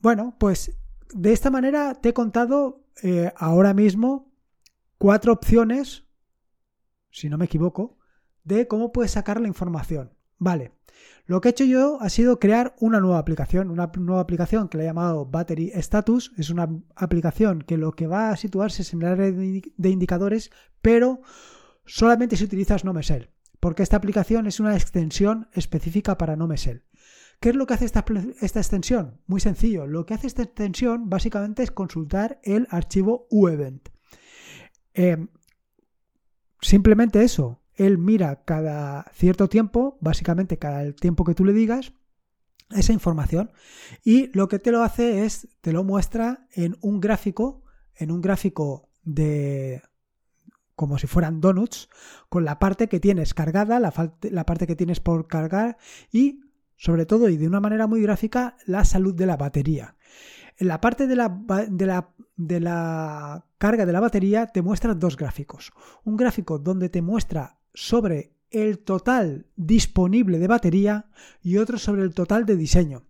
Bueno, 0.00 0.34
pues 0.36 0.76
de 1.14 1.32
esta 1.32 1.52
manera 1.52 1.94
te 1.94 2.08
he 2.08 2.12
contado 2.12 2.88
eh, 3.04 3.32
ahora 3.36 3.72
mismo 3.72 4.32
cuatro 4.98 5.32
opciones, 5.32 6.08
si 7.12 7.28
no 7.28 7.38
me 7.38 7.44
equivoco, 7.44 8.00
de 8.42 8.66
cómo 8.66 8.90
puedes 8.90 9.12
sacar 9.12 9.40
la 9.40 9.46
información. 9.46 10.20
Vale, 10.44 10.72
lo 11.24 11.40
que 11.40 11.48
he 11.48 11.52
hecho 11.52 11.64
yo 11.64 11.98
ha 12.00 12.08
sido 12.08 12.40
crear 12.40 12.74
una 12.80 12.98
nueva 12.98 13.18
aplicación, 13.18 13.70
una 13.70 13.92
nueva 13.96 14.22
aplicación 14.22 14.68
que 14.68 14.76
le 14.76 14.82
he 14.82 14.86
llamado 14.88 15.24
Battery 15.24 15.70
Status. 15.74 16.32
Es 16.36 16.50
una 16.50 16.68
aplicación 16.96 17.62
que 17.62 17.76
lo 17.76 17.92
que 17.92 18.08
va 18.08 18.30
a 18.30 18.36
situarse 18.36 18.82
es 18.82 18.92
en 18.92 19.02
el 19.02 19.08
área 19.08 19.30
de 19.30 19.88
indicadores, 19.88 20.50
pero 20.80 21.20
solamente 21.86 22.36
si 22.36 22.42
utilizas 22.42 22.84
NoMesel, 22.84 23.30
porque 23.60 23.84
esta 23.84 23.98
aplicación 23.98 24.48
es 24.48 24.58
una 24.58 24.74
extensión 24.74 25.48
específica 25.52 26.18
para 26.18 26.34
NoMesel. 26.34 26.82
¿Qué 27.38 27.50
es 27.50 27.54
lo 27.54 27.66
que 27.66 27.74
hace 27.74 27.84
esta, 27.84 28.00
extensión? 28.00 29.20
Muy 29.28 29.38
sencillo. 29.38 29.86
Lo 29.86 30.06
que 30.06 30.14
hace 30.14 30.26
esta 30.26 30.42
extensión 30.42 31.08
básicamente 31.08 31.62
es 31.62 31.70
consultar 31.70 32.40
el 32.42 32.66
archivo 32.68 33.28
uEvent. 33.30 33.90
Eh, 34.94 35.24
simplemente 36.60 37.22
eso 37.22 37.61
él 37.74 37.98
mira 37.98 38.44
cada 38.44 39.10
cierto 39.14 39.48
tiempo, 39.48 39.98
básicamente 40.00 40.58
cada 40.58 40.82
el 40.82 40.94
tiempo 40.94 41.24
que 41.24 41.34
tú 41.34 41.44
le 41.44 41.52
digas, 41.52 41.92
esa 42.70 42.92
información 42.92 43.50
y 44.04 44.28
lo 44.36 44.48
que 44.48 44.58
te 44.58 44.72
lo 44.72 44.82
hace 44.82 45.24
es, 45.24 45.48
te 45.60 45.72
lo 45.72 45.84
muestra 45.84 46.46
en 46.52 46.76
un 46.80 47.00
gráfico, 47.00 47.62
en 47.94 48.10
un 48.10 48.20
gráfico 48.20 48.88
de 49.02 49.82
como 50.74 50.98
si 50.98 51.06
fueran 51.06 51.40
donuts, 51.40 51.88
con 52.28 52.44
la 52.44 52.58
parte 52.58 52.88
que 52.88 52.98
tienes 52.98 53.34
cargada, 53.34 53.78
la, 53.78 53.92
parte 54.44 54.66
que 54.66 54.74
tienes 54.74 55.00
por 55.00 55.28
cargar 55.28 55.76
y 56.10 56.40
sobre 56.76 57.06
todo 57.06 57.28
y 57.28 57.36
de 57.36 57.46
una 57.46 57.60
manera 57.60 57.86
muy 57.86 58.02
gráfica 58.02 58.56
la 58.66 58.84
salud 58.84 59.14
de 59.14 59.26
la 59.26 59.36
batería. 59.36 59.96
En 60.56 60.68
la 60.68 60.80
parte 60.80 61.06
de 61.06 61.14
la, 61.14 61.40
de 61.68 61.86
la, 61.86 62.08
de 62.36 62.60
la 62.60 63.46
carga 63.58 63.86
de 63.86 63.92
la 63.92 64.00
batería 64.00 64.46
te 64.46 64.62
muestra 64.62 64.94
dos 64.94 65.16
gráficos. 65.16 65.72
Un 66.04 66.16
gráfico 66.16 66.58
donde 66.58 66.88
te 66.88 67.02
muestra 67.02 67.58
sobre 67.74 68.32
el 68.50 68.78
total 68.78 69.46
disponible 69.56 70.38
de 70.38 70.46
batería 70.46 71.06
y 71.42 71.56
otro 71.56 71.78
sobre 71.78 72.02
el 72.02 72.14
total 72.14 72.44
de 72.46 72.56
diseño. 72.56 73.04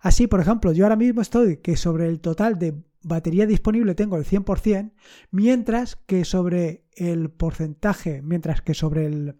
Así, 0.00 0.26
por 0.26 0.40
ejemplo, 0.40 0.72
yo 0.72 0.84
ahora 0.84 0.96
mismo 0.96 1.20
estoy 1.20 1.58
que 1.58 1.76
sobre 1.76 2.08
el 2.08 2.20
total 2.20 2.58
de 2.58 2.74
batería 3.02 3.46
disponible 3.46 3.94
tengo 3.94 4.16
el 4.16 4.24
100%, 4.24 4.92
mientras 5.30 5.96
que 5.96 6.24
sobre 6.24 6.84
el 6.92 7.30
porcentaje, 7.30 8.22
mientras 8.22 8.62
que 8.62 8.74
sobre 8.74 9.06
el, 9.06 9.36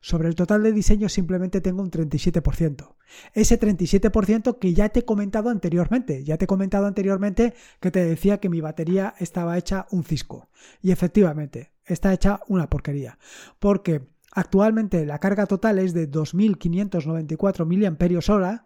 sobre 0.00 0.28
el 0.28 0.34
total 0.34 0.62
de 0.62 0.72
diseño 0.72 1.08
simplemente 1.08 1.60
tengo 1.60 1.82
un 1.82 1.90
37%. 1.90 2.94
Ese 3.32 3.58
37% 3.58 4.58
que 4.58 4.74
ya 4.74 4.90
te 4.90 5.00
he 5.00 5.04
comentado 5.04 5.48
anteriormente. 5.48 6.24
Ya 6.24 6.36
te 6.36 6.44
he 6.44 6.48
comentado 6.48 6.86
anteriormente 6.86 7.54
que 7.80 7.90
te 7.90 8.04
decía 8.04 8.38
que 8.38 8.50
mi 8.50 8.60
batería 8.60 9.14
estaba 9.18 9.56
hecha 9.56 9.86
un 9.90 10.04
cisco. 10.04 10.50
Y 10.82 10.90
efectivamente, 10.90 11.70
está 11.88 12.12
hecha 12.12 12.40
una 12.48 12.68
porquería. 12.68 13.18
Porque 13.58 14.06
actualmente 14.32 15.06
la 15.06 15.18
carga 15.18 15.46
total 15.46 15.78
es 15.78 15.94
de 15.94 16.10
2.594 16.10 18.40
mAh, 18.40 18.64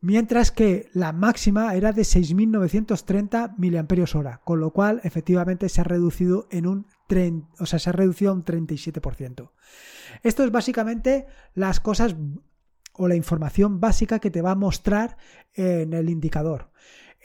mientras 0.00 0.50
que 0.50 0.88
la 0.92 1.12
máxima 1.12 1.74
era 1.74 1.92
de 1.92 2.02
6.930 2.02 3.54
mAh, 3.56 4.40
con 4.44 4.60
lo 4.60 4.70
cual 4.70 5.00
efectivamente 5.04 5.68
se 5.68 5.80
ha 5.80 5.84
reducido 5.84 6.46
en 6.50 6.66
un 6.66 6.86
o 7.58 7.66
sea, 7.66 7.78
se 7.78 7.90
ha 7.90 7.92
reducido 7.92 8.32
un 8.32 8.44
37%. 8.44 9.50
Esto 10.22 10.44
es 10.44 10.50
básicamente 10.50 11.26
las 11.54 11.80
cosas 11.80 12.16
o 12.94 13.08
la 13.08 13.14
información 13.14 13.80
básica 13.80 14.20
que 14.20 14.30
te 14.30 14.42
va 14.42 14.52
a 14.52 14.56
mostrar 14.56 15.16
en 15.52 15.92
el 15.92 16.08
indicador. 16.08 16.70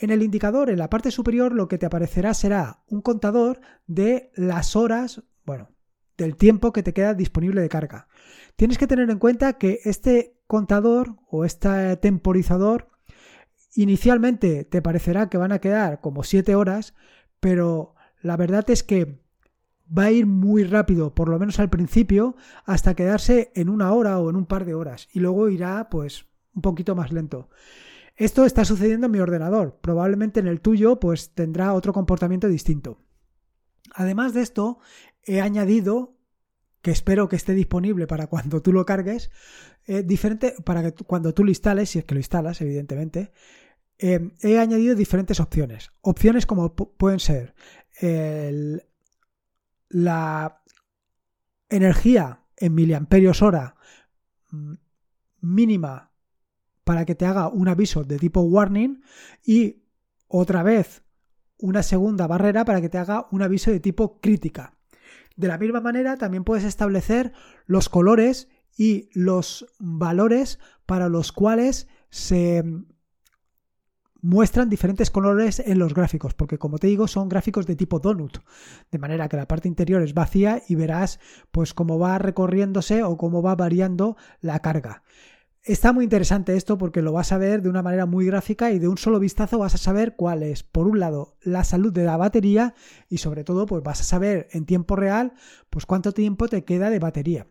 En 0.01 0.11
el 0.11 0.23
indicador, 0.23 0.69
en 0.69 0.79
la 0.79 0.89
parte 0.89 1.11
superior, 1.11 1.53
lo 1.53 1.67
que 1.67 1.77
te 1.77 1.85
aparecerá 1.85 2.33
será 2.33 2.83
un 2.87 3.01
contador 3.01 3.59
de 3.85 4.31
las 4.33 4.77
horas, 4.77 5.23
bueno, 5.45 5.69
del 6.17 6.37
tiempo 6.37 6.71
que 6.71 6.83
te 6.83 6.93
queda 6.93 7.13
disponible 7.13 7.61
de 7.61 7.67
carga. 7.67 8.07
Tienes 8.55 8.77
que 8.77 8.87
tener 8.87 9.09
en 9.09 9.19
cuenta 9.19 9.57
que 9.57 9.81
este 9.83 10.39
contador 10.47 11.17
o 11.29 11.43
este 11.43 11.97
temporizador 11.97 12.89
inicialmente 13.75 14.63
te 14.63 14.81
parecerá 14.81 15.29
que 15.29 15.37
van 15.37 15.51
a 15.51 15.59
quedar 15.59 15.99
como 15.99 16.23
7 16.23 16.55
horas, 16.55 16.93
pero 17.41 17.95
la 18.21 18.37
verdad 18.37 18.69
es 18.69 18.83
que 18.83 19.21
va 19.95 20.03
a 20.03 20.11
ir 20.11 20.25
muy 20.25 20.63
rápido, 20.63 21.13
por 21.13 21.27
lo 21.27 21.39
menos 21.39 21.59
al 21.59 21.69
principio, 21.69 22.37
hasta 22.65 22.95
quedarse 22.95 23.51
en 23.53 23.67
una 23.69 23.91
hora 23.91 24.17
o 24.19 24.29
en 24.29 24.37
un 24.37 24.45
par 24.45 24.63
de 24.63 24.75
horas 24.75 25.09
y 25.11 25.19
luego 25.19 25.49
irá 25.49 25.89
pues 25.89 26.25
un 26.53 26.61
poquito 26.61 26.95
más 26.95 27.11
lento. 27.11 27.49
Esto 28.19 28.43
está 28.43 28.65
sucediendo 28.65 29.05
en 29.05 29.13
mi 29.13 29.19
ordenador, 29.19 29.79
probablemente 29.79 30.41
en 30.41 30.47
el 30.47 30.59
tuyo 30.59 30.99
pues 30.99 31.29
tendrá 31.33 31.73
otro 31.73 31.93
comportamiento 31.93 32.49
distinto. 32.49 32.99
Además 33.93 34.33
de 34.33 34.41
esto, 34.41 34.79
he 35.23 35.39
añadido, 35.39 36.17
que 36.81 36.91
espero 36.91 37.29
que 37.29 37.37
esté 37.37 37.53
disponible 37.53 38.07
para 38.07 38.27
cuando 38.27 38.61
tú 38.61 38.73
lo 38.73 38.85
cargues, 38.85 39.31
eh, 39.87 40.03
diferente, 40.03 40.53
para 40.65 40.83
que 40.83 41.03
cuando 41.05 41.33
tú 41.33 41.45
lo 41.45 41.49
instales, 41.49 41.91
si 41.91 41.99
es 41.99 42.05
que 42.05 42.13
lo 42.13 42.19
instalas, 42.19 42.59
evidentemente, 42.59 43.31
eh, 43.97 44.31
he 44.41 44.59
añadido 44.59 44.95
diferentes 44.95 45.39
opciones. 45.39 45.93
Opciones 46.01 46.45
como 46.45 46.75
pueden 46.75 47.19
ser 47.21 47.55
la 49.89 50.61
energía 51.69 52.43
en 52.57 52.75
miliamperios 52.75 53.41
hora 53.41 53.75
mm, 54.51 54.73
mínima 55.39 56.08
para 56.89 57.05
que 57.05 57.13
te 57.13 57.27
haga 57.27 57.49
un 57.49 57.67
aviso 57.67 58.03
de 58.03 58.17
tipo 58.17 58.41
warning 58.41 59.03
y 59.45 59.83
otra 60.27 60.63
vez 60.63 61.03
una 61.59 61.83
segunda 61.83 62.25
barrera 62.25 62.65
para 62.65 62.81
que 62.81 62.89
te 62.89 62.97
haga 62.97 63.27
un 63.29 63.43
aviso 63.43 63.69
de 63.69 63.79
tipo 63.79 64.19
crítica. 64.19 64.73
De 65.35 65.47
la 65.47 65.59
misma 65.59 65.81
manera 65.81 66.17
también 66.17 66.43
puedes 66.43 66.63
establecer 66.63 67.31
los 67.67 67.89
colores 67.89 68.49
y 68.75 69.07
los 69.13 69.67
valores 69.77 70.57
para 70.87 71.09
los 71.09 71.31
cuales 71.31 71.87
se 72.09 72.63
muestran 74.19 74.67
diferentes 74.67 75.11
colores 75.11 75.59
en 75.59 75.77
los 75.77 75.93
gráficos, 75.93 76.33
porque 76.33 76.57
como 76.57 76.79
te 76.79 76.87
digo, 76.87 77.07
son 77.07 77.29
gráficos 77.29 77.67
de 77.67 77.75
tipo 77.75 77.99
donut, 77.99 78.39
de 78.89 78.97
manera 78.97 79.29
que 79.29 79.37
la 79.37 79.47
parte 79.47 79.67
interior 79.67 80.01
es 80.01 80.15
vacía 80.15 80.63
y 80.67 80.73
verás 80.73 81.19
pues 81.51 81.75
cómo 81.75 81.99
va 81.99 82.17
recorriéndose 82.17 83.03
o 83.03 83.15
cómo 83.15 83.43
va 83.43 83.53
variando 83.53 84.17
la 84.41 84.57
carga. 84.57 85.03
Está 85.63 85.91
muy 85.91 86.05
interesante 86.05 86.55
esto 86.55 86.77
porque 86.77 87.01
lo 87.01 87.11
vas 87.11 87.31
a 87.31 87.37
ver 87.37 87.61
de 87.61 87.69
una 87.69 87.81
manera 87.81 88.05
muy 88.05 88.25
gráfica 88.25 88.71
y 88.71 88.79
de 88.79 88.87
un 88.87 88.97
solo 88.97 89.19
vistazo 89.19 89.59
vas 89.59 89.75
a 89.75 89.77
saber 89.77 90.15
cuál 90.15 90.41
es, 90.41 90.63
por 90.63 90.87
un 90.87 90.99
lado, 90.99 91.37
la 91.41 91.65
salud 91.65 91.91
de 91.91 92.05
la 92.05 92.15
batería 92.15 92.73
y 93.09 93.17
sobre 93.17 93.43
todo 93.43 93.65
pues 93.65 93.83
vas 93.83 93.99
a 93.99 94.05
saber 94.05 94.47
en 94.51 94.65
tiempo 94.65 94.95
real 94.95 95.33
pues 95.69 95.85
cuánto 95.85 96.13
tiempo 96.13 96.47
te 96.47 96.63
queda 96.63 96.89
de 96.89 96.99
batería. 96.99 97.47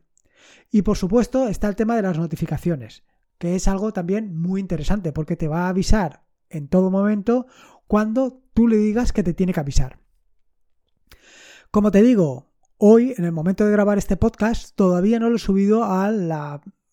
Y 0.70 0.82
por 0.82 0.96
supuesto 0.96 1.48
está 1.48 1.68
el 1.68 1.76
tema 1.76 1.96
de 1.96 2.02
las 2.02 2.18
notificaciones, 2.18 3.04
que 3.36 3.54
es 3.54 3.68
algo 3.68 3.92
también 3.92 4.34
muy 4.34 4.60
interesante 4.60 5.12
porque 5.12 5.36
te 5.36 5.48
va 5.48 5.66
a 5.66 5.68
avisar 5.68 6.24
en 6.48 6.68
todo 6.68 6.90
momento 6.90 7.46
cuando 7.86 8.42
tú 8.54 8.68
le 8.68 8.78
digas 8.78 9.12
que 9.12 9.22
te 9.22 9.34
tiene 9.34 9.52
que 9.52 9.60
avisar. 9.60 10.00
Como 11.70 11.90
te 11.90 12.02
digo, 12.02 12.50
hoy, 12.78 13.14
en 13.18 13.26
el 13.26 13.32
momento 13.32 13.66
de 13.66 13.72
grabar 13.72 13.98
este 13.98 14.16
podcast, 14.16 14.74
todavía 14.74 15.18
no 15.18 15.28
lo 15.28 15.36
he 15.36 15.40
subido 15.40 15.84
a, 15.84 16.10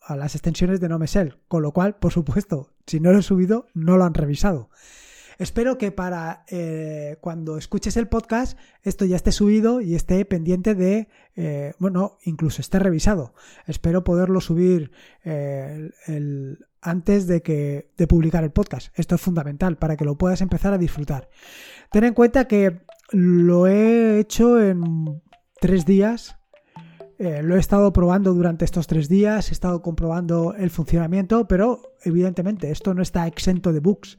las 0.10 0.36
extensiones 0.36 0.80
de 0.80 0.90
NoMesel, 0.90 1.40
con 1.48 1.64
lo 1.64 1.72
cual, 1.72 1.96
por 1.96 2.12
supuesto, 2.12 2.74
si 2.86 3.00
no 3.00 3.12
lo 3.12 3.20
he 3.20 3.24
subido, 3.24 3.68
no 3.74 3.98
lo 3.98 4.04
han 4.04 4.14
revisado. 4.14 4.70
Espero 5.38 5.78
que 5.78 5.92
para 5.92 6.46
eh, 6.50 7.18
cuando 7.20 7.58
escuches 7.58 7.98
el 7.98 8.08
podcast 8.08 8.58
esto 8.84 9.06
ya 9.06 9.18
esté 9.18 9.32
subido 9.32 9.82
y 9.82 9.96
esté 9.96 10.24
pendiente 10.24 10.76
de, 10.76 11.10
eh, 11.36 11.74
bueno, 11.80 12.18
incluso 12.24 12.62
esté 12.62 12.80
revisado. 12.80 13.34
Espero 13.68 14.04
poderlo 14.04 14.40
subir 14.40 14.92
eh, 15.26 15.90
antes 16.82 17.28
de, 17.28 17.42
que, 17.42 17.92
de 17.98 18.08
publicar 18.08 18.44
el 18.44 18.52
podcast. 18.52 18.98
Esto 18.98 19.16
es 19.16 19.22
fundamental 19.22 19.78
para 19.78 19.98
que 19.98 20.06
lo 20.06 20.18
puedas 20.18 20.42
empezar 20.42 20.74
a 20.74 20.78
disfrutar. 20.78 21.30
Ten 21.92 22.06
en 22.06 22.14
cuenta 22.14 22.48
que 22.48 22.80
lo 23.12 23.68
he 23.68 24.20
hecho 24.20 24.62
en 24.62 25.22
tres 25.60 25.86
días. 25.86 26.38
Eh, 27.18 27.42
lo 27.42 27.56
he 27.56 27.60
estado 27.60 27.94
probando 27.94 28.34
durante 28.34 28.66
estos 28.66 28.88
tres 28.88 29.08
días, 29.08 29.50
he 29.50 29.54
estado 29.54 29.82
comprobando 29.82 30.54
el 30.54 30.70
funcionamiento, 30.70 31.48
pero 31.48 31.94
evidentemente 32.04 32.72
esto 32.72 32.94
no 32.94 33.02
está 33.02 33.26
exento 33.26 33.72
de 33.72 33.80
bugs, 33.80 34.18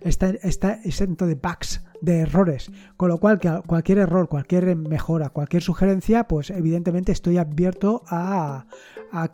está, 0.00 0.30
está 0.30 0.80
exento 0.82 1.26
de 1.26 1.36
bugs, 1.36 1.82
de 2.00 2.20
errores, 2.20 2.72
con 2.96 3.10
lo 3.10 3.18
cual 3.18 3.38
cualquier 3.66 3.98
error, 3.98 4.28
cualquier 4.28 4.74
mejora, 4.74 5.30
cualquier 5.30 5.62
sugerencia, 5.62 6.24
pues 6.24 6.50
evidentemente 6.50 7.12
estoy 7.12 7.38
abierto 7.38 8.02
a, 8.08 8.66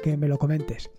que 0.03 0.19
me 0.19 0.29
lo 0.29 0.39
comentes. 0.39 0.91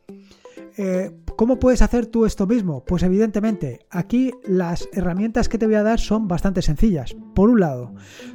Eh, 0.78 1.12
¿Cómo 1.36 1.60
puedes 1.60 1.82
hacer 1.82 2.08
tú 2.08 2.26
esto 2.26 2.48
mismo? 2.48 2.84
Pues 2.86 3.04
evidentemente, 3.04 3.86
aquí 3.92 4.32
las 4.46 4.90
herramientas 4.94 5.48
que 5.48 5.58
te 5.58 5.68
voy 5.68 5.76
a 5.76 5.84
dar 5.84 6.00
son 6.00 6.28
bastante 6.28 6.62
sencillas. 6.62 7.16
Por 7.36 7.50
un 7.50 7.60
lado, 7.60 7.94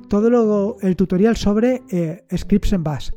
todo 0.09 0.31
luego 0.31 0.77
el 0.81 0.95
tutorial 0.95 1.37
sobre 1.37 1.83
eh, 1.91 2.25
scripts 2.37 2.73
en 2.73 2.85
Bash. 2.85 3.11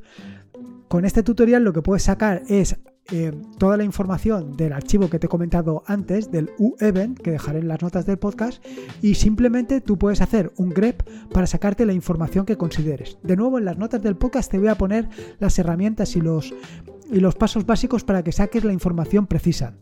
Con 0.87 1.03
este 1.03 1.23
tutorial 1.23 1.63
lo 1.63 1.73
que 1.73 1.81
puedes 1.81 2.03
sacar 2.03 2.43
es 2.47 2.77
eh, 3.11 3.31
toda 3.57 3.77
la 3.77 3.83
información 3.83 4.55
del 4.55 4.73
archivo 4.73 5.09
que 5.09 5.19
te 5.19 5.27
he 5.27 5.29
comentado 5.29 5.83
antes, 5.85 6.31
del 6.31 6.51
U-Event, 6.57 7.19
que 7.19 7.31
dejaré 7.31 7.59
en 7.59 7.67
las 7.67 7.81
notas 7.81 8.05
del 8.05 8.17
podcast, 8.17 8.63
y 9.01 9.15
simplemente 9.15 9.81
tú 9.81 9.97
puedes 9.97 10.21
hacer 10.21 10.51
un 10.57 10.69
grep 10.69 11.03
para 11.31 11.47
sacarte 11.47 11.85
la 11.85 11.93
información 11.93 12.45
que 12.45 12.57
consideres. 12.57 13.17
De 13.23 13.35
nuevo, 13.35 13.57
en 13.57 13.65
las 13.65 13.77
notas 13.77 14.01
del 14.01 14.17
podcast 14.17 14.51
te 14.51 14.59
voy 14.59 14.67
a 14.69 14.77
poner 14.77 15.09
las 15.39 15.57
herramientas 15.59 16.15
y 16.15 16.21
los 16.21 16.53
y 17.09 17.21
los 17.21 17.35
pasos 17.35 17.65
básicos 17.65 18.03
para 18.03 18.21
que 18.23 18.33
saques 18.33 18.65
la 18.65 18.73
información 18.73 19.27
precisa. 19.27 19.77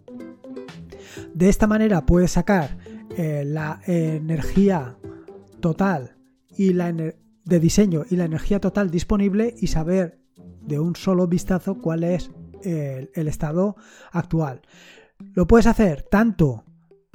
De 1.33 1.49
esta 1.49 1.65
manera 1.65 2.05
puedes 2.05 2.31
sacar 2.31 2.77
eh, 3.17 3.43
la 3.45 3.81
energía 3.87 4.97
total 5.59 6.17
y 6.55 6.73
la 6.73 6.91
de 6.91 7.59
diseño 7.59 8.03
y 8.09 8.15
la 8.15 8.25
energía 8.25 8.59
total 8.59 8.91
disponible 8.91 9.55
y 9.59 9.67
saber 9.67 10.24
de 10.67 10.79
un 10.79 10.95
solo 10.95 11.27
vistazo 11.27 11.75
cuál 11.81 12.03
es 12.03 12.31
el, 12.63 13.27
estado 13.27 13.75
actual. 14.11 14.61
Lo 15.33 15.47
puedes 15.47 15.67
hacer 15.67 16.03
tanto 16.03 16.63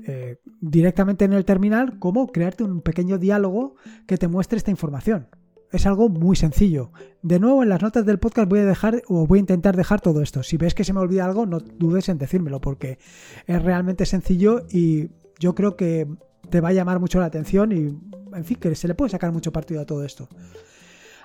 eh, 0.06 0.38
directamente 0.60 1.24
en 1.24 1.32
el 1.32 1.44
terminal 1.44 1.98
como 1.98 2.28
crearte 2.28 2.64
un 2.64 2.80
pequeño 2.80 3.18
diálogo 3.18 3.74
que 4.06 4.16
te 4.16 4.28
muestre 4.28 4.58
esta 4.58 4.70
información. 4.70 5.28
Es 5.72 5.86
algo 5.86 6.08
muy 6.08 6.34
sencillo. 6.34 6.90
De 7.22 7.38
nuevo, 7.38 7.62
en 7.62 7.68
las 7.68 7.82
notas 7.82 8.04
del 8.04 8.18
podcast 8.18 8.48
voy 8.48 8.60
a 8.60 8.64
dejar 8.64 9.02
o 9.06 9.26
voy 9.26 9.38
a 9.38 9.40
intentar 9.40 9.76
dejar 9.76 10.00
todo 10.00 10.20
esto. 10.20 10.42
Si 10.42 10.56
ves 10.56 10.74
que 10.74 10.84
se 10.84 10.92
me 10.92 11.00
olvida 11.00 11.24
algo, 11.24 11.46
no 11.46 11.60
dudes 11.60 12.08
en 12.08 12.18
decírmelo 12.18 12.60
porque 12.60 12.98
es 13.46 13.62
realmente 13.62 14.04
sencillo 14.04 14.66
y 14.68 15.10
yo 15.38 15.54
creo 15.54 15.76
que 15.76 16.08
te 16.48 16.60
va 16.60 16.70
a 16.70 16.72
llamar 16.72 16.98
mucho 16.98 17.20
la 17.20 17.26
atención 17.26 17.70
y, 17.70 17.96
en 18.36 18.44
fin, 18.44 18.56
que 18.58 18.74
se 18.74 18.88
le 18.88 18.94
puede 18.94 19.10
sacar 19.10 19.30
mucho 19.32 19.52
partido 19.52 19.80
a 19.80 19.86
todo 19.86 20.04
esto. 20.04 20.28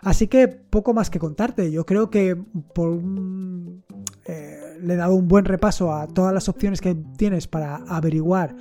Así 0.02 0.28
que 0.28 0.48
poco 0.48 0.94
más 0.94 1.10
que 1.10 1.20
contarte. 1.20 1.72
Yo 1.72 1.86
creo 1.86 2.10
que 2.10 2.36
por 2.74 2.90
un, 2.90 3.84
eh, 4.26 4.78
le 4.82 4.94
he 4.94 4.98
dado 4.98 5.16
un 5.16 5.28
buen 5.28 5.46
repaso 5.46 5.94
a 5.94 6.08
todas 6.08 6.34
las 6.34 6.50
opciones 6.50 6.82
que 6.82 6.96
tienes 7.18 7.48
para 7.48 7.78
averiguar 7.88 8.56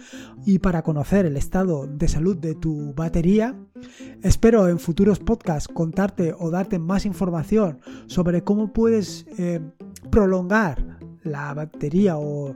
y 0.45 0.59
para 0.59 0.83
conocer 0.83 1.27
el 1.27 1.37
estado 1.37 1.87
de 1.87 2.09
salud 2.09 2.37
de 2.37 2.55
tu 2.55 2.95
batería. 2.95 3.55
Espero 4.23 4.69
en 4.69 4.79
futuros 4.79 5.19
podcasts 5.19 5.69
contarte 5.69 6.35
o 6.39 6.51
darte 6.51 6.79
más 6.79 7.07
información 7.07 7.81
sobre 8.07 8.43
cómo 8.43 8.73
puedes 8.73 9.27
eh, 9.39 9.61
prolongar 10.11 10.99
la 11.23 11.55
batería 11.55 12.17
o 12.19 12.55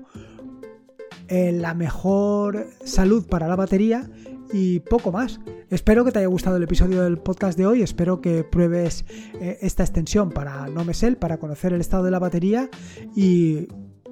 eh, 1.29 1.53
la 1.53 1.75
mejor 1.75 2.67
salud 2.85 3.27
para 3.27 3.49
la 3.49 3.57
batería 3.57 4.09
y 4.53 4.81
poco 4.81 5.13
más. 5.13 5.41
Espero 5.71 6.03
que 6.03 6.13
te 6.13 6.21
haya 6.21 6.29
gustado 6.29 6.57
el 6.57 6.63
episodio 6.63 7.03
del 7.03 7.19
podcast 7.19 7.59
de 7.59 7.67
hoy, 7.67 7.83
espero 7.83 8.23
que 8.23 8.43
pruebes 8.43 9.05
eh, 9.39 9.59
esta 9.61 9.83
extensión 9.83 10.31
para 10.31 10.67
NoMesel, 10.67 11.19
para 11.19 11.37
conocer 11.37 11.75
el 11.75 11.83
estado 11.83 12.05
de 12.05 12.11
la 12.11 12.19
batería 12.19 12.71
y 13.15 13.69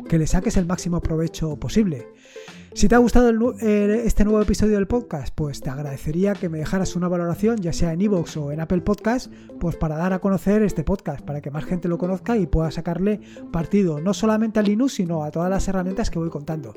que 0.07 0.19
le 0.19 0.27
saques 0.27 0.59
el 0.59 0.67
máximo 0.67 1.01
provecho 1.01 1.57
posible. 1.57 2.09
Si 2.77 2.89
te 2.89 2.95
ha 2.95 2.99
gustado 2.99 3.55
este 3.59 4.25
nuevo 4.25 4.43
episodio 4.43 4.75
del 4.75 4.87
podcast, 4.87 5.35
pues 5.35 5.63
te 5.63 5.71
agradecería 5.71 6.35
que 6.35 6.51
me 6.51 6.59
dejaras 6.59 6.95
una 6.95 7.09
valoración, 7.09 7.57
ya 7.57 7.73
sea 7.73 7.95
en 7.95 8.03
iVoox 8.03 8.37
o 8.37 8.53
en 8.53 8.61
Apple 8.61 8.83
Podcast, 8.83 9.33
pues 9.59 9.77
para 9.77 9.97
dar 9.97 10.13
a 10.13 10.19
conocer 10.19 10.63
este 10.63 10.85
podcast, 10.85 11.25
para 11.25 11.41
que 11.41 11.51
más 11.51 11.65
gente 11.65 11.89
lo 11.89 11.97
conozca 11.97 12.37
y 12.37 12.47
pueda 12.47 12.71
sacarle 12.71 13.23
partido, 13.51 13.99
no 14.03 14.13
solamente 14.13 14.61
a 14.61 14.63
Linux, 14.63 14.93
sino 14.93 15.25
a 15.25 15.31
todas 15.31 15.49
las 15.49 15.67
herramientas 15.69 16.11
que 16.11 16.19
voy 16.19 16.29
contando. 16.29 16.75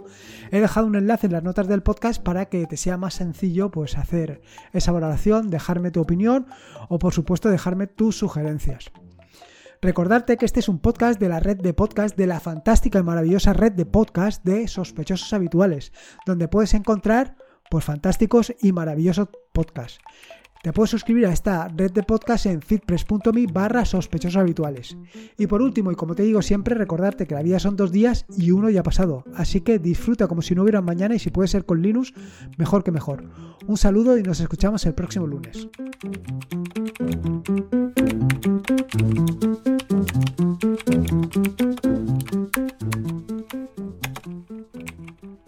He 0.51 0.61
dejado 0.61 0.87
un 0.87 0.95
enlace 0.95 1.27
en 1.27 1.33
las 1.33 1.43
notas 1.43 1.67
del 1.67 1.83
podcast 1.83 2.23
para 2.23 2.45
que 2.45 2.65
te 2.65 2.77
sea 2.77 2.95
más 2.95 3.15
sencillo 3.15 3.69
pues 3.69 3.97
hacer 3.97 4.41
esa 4.71 4.93
valoración, 4.93 5.49
dejarme 5.49 5.91
tu 5.91 5.99
opinión 5.99 6.45
o 6.87 6.97
por 6.97 7.13
supuesto 7.13 7.49
dejarme 7.49 7.87
tus 7.87 8.17
sugerencias. 8.17 8.89
Recordarte 9.81 10.35
que 10.35 10.45
este 10.45 10.59
es 10.59 10.67
un 10.67 10.79
podcast 10.79 11.21
de 11.21 11.29
la 11.29 11.39
red 11.39 11.57
de 11.57 11.73
podcast 11.73 12.17
de 12.17 12.27
la 12.27 12.41
fantástica 12.41 12.99
y 12.99 13.03
maravillosa 13.03 13.53
red 13.53 13.71
de 13.71 13.85
podcast 13.85 14.43
de 14.43 14.67
sospechosos 14.67 15.31
habituales, 15.31 15.93
donde 16.25 16.49
puedes 16.49 16.73
encontrar 16.73 17.37
pues 17.69 17.85
fantásticos 17.85 18.53
y 18.61 18.73
maravillosos 18.73 19.29
podcasts. 19.53 19.99
Te 20.61 20.73
puedes 20.73 20.89
suscribir 20.89 21.25
a 21.27 21.31
esta 21.31 21.69
red 21.69 21.93
de 21.93 22.03
podcast 22.03 22.45
en 22.47 22.61
fitpress.me 22.61 23.47
barra 23.47 23.85
sospechosos 23.85 24.35
habituales. 24.35 24.97
Y 25.37 25.47
por 25.47 25.61
último, 25.61 25.93
y 25.93 25.95
como 25.95 26.13
te 26.13 26.23
digo 26.23 26.41
siempre, 26.41 26.75
recordarte 26.75 27.25
que 27.25 27.35
la 27.35 27.41
vida 27.41 27.59
son 27.59 27.77
dos 27.77 27.93
días 27.93 28.25
y 28.37 28.51
uno 28.51 28.69
ya 28.69 28.81
ha 28.81 28.83
pasado. 28.83 29.23
Así 29.33 29.61
que 29.61 29.79
disfruta 29.79 30.27
como 30.27 30.41
si 30.41 30.55
no 30.55 30.63
hubiera 30.63 30.81
mañana 30.81 31.15
y 31.15 31.19
si 31.19 31.29
puede 31.29 31.47
ser 31.47 31.65
con 31.65 31.81
Linux, 31.81 32.13
mejor 32.57 32.83
que 32.83 32.91
mejor. 32.91 33.23
Un 33.65 33.77
saludo 33.77 34.17
y 34.17 34.23
nos 34.23 34.41
escuchamos 34.41 34.85
el 34.85 34.93
próximo 34.93 35.25
lunes. 35.25 35.69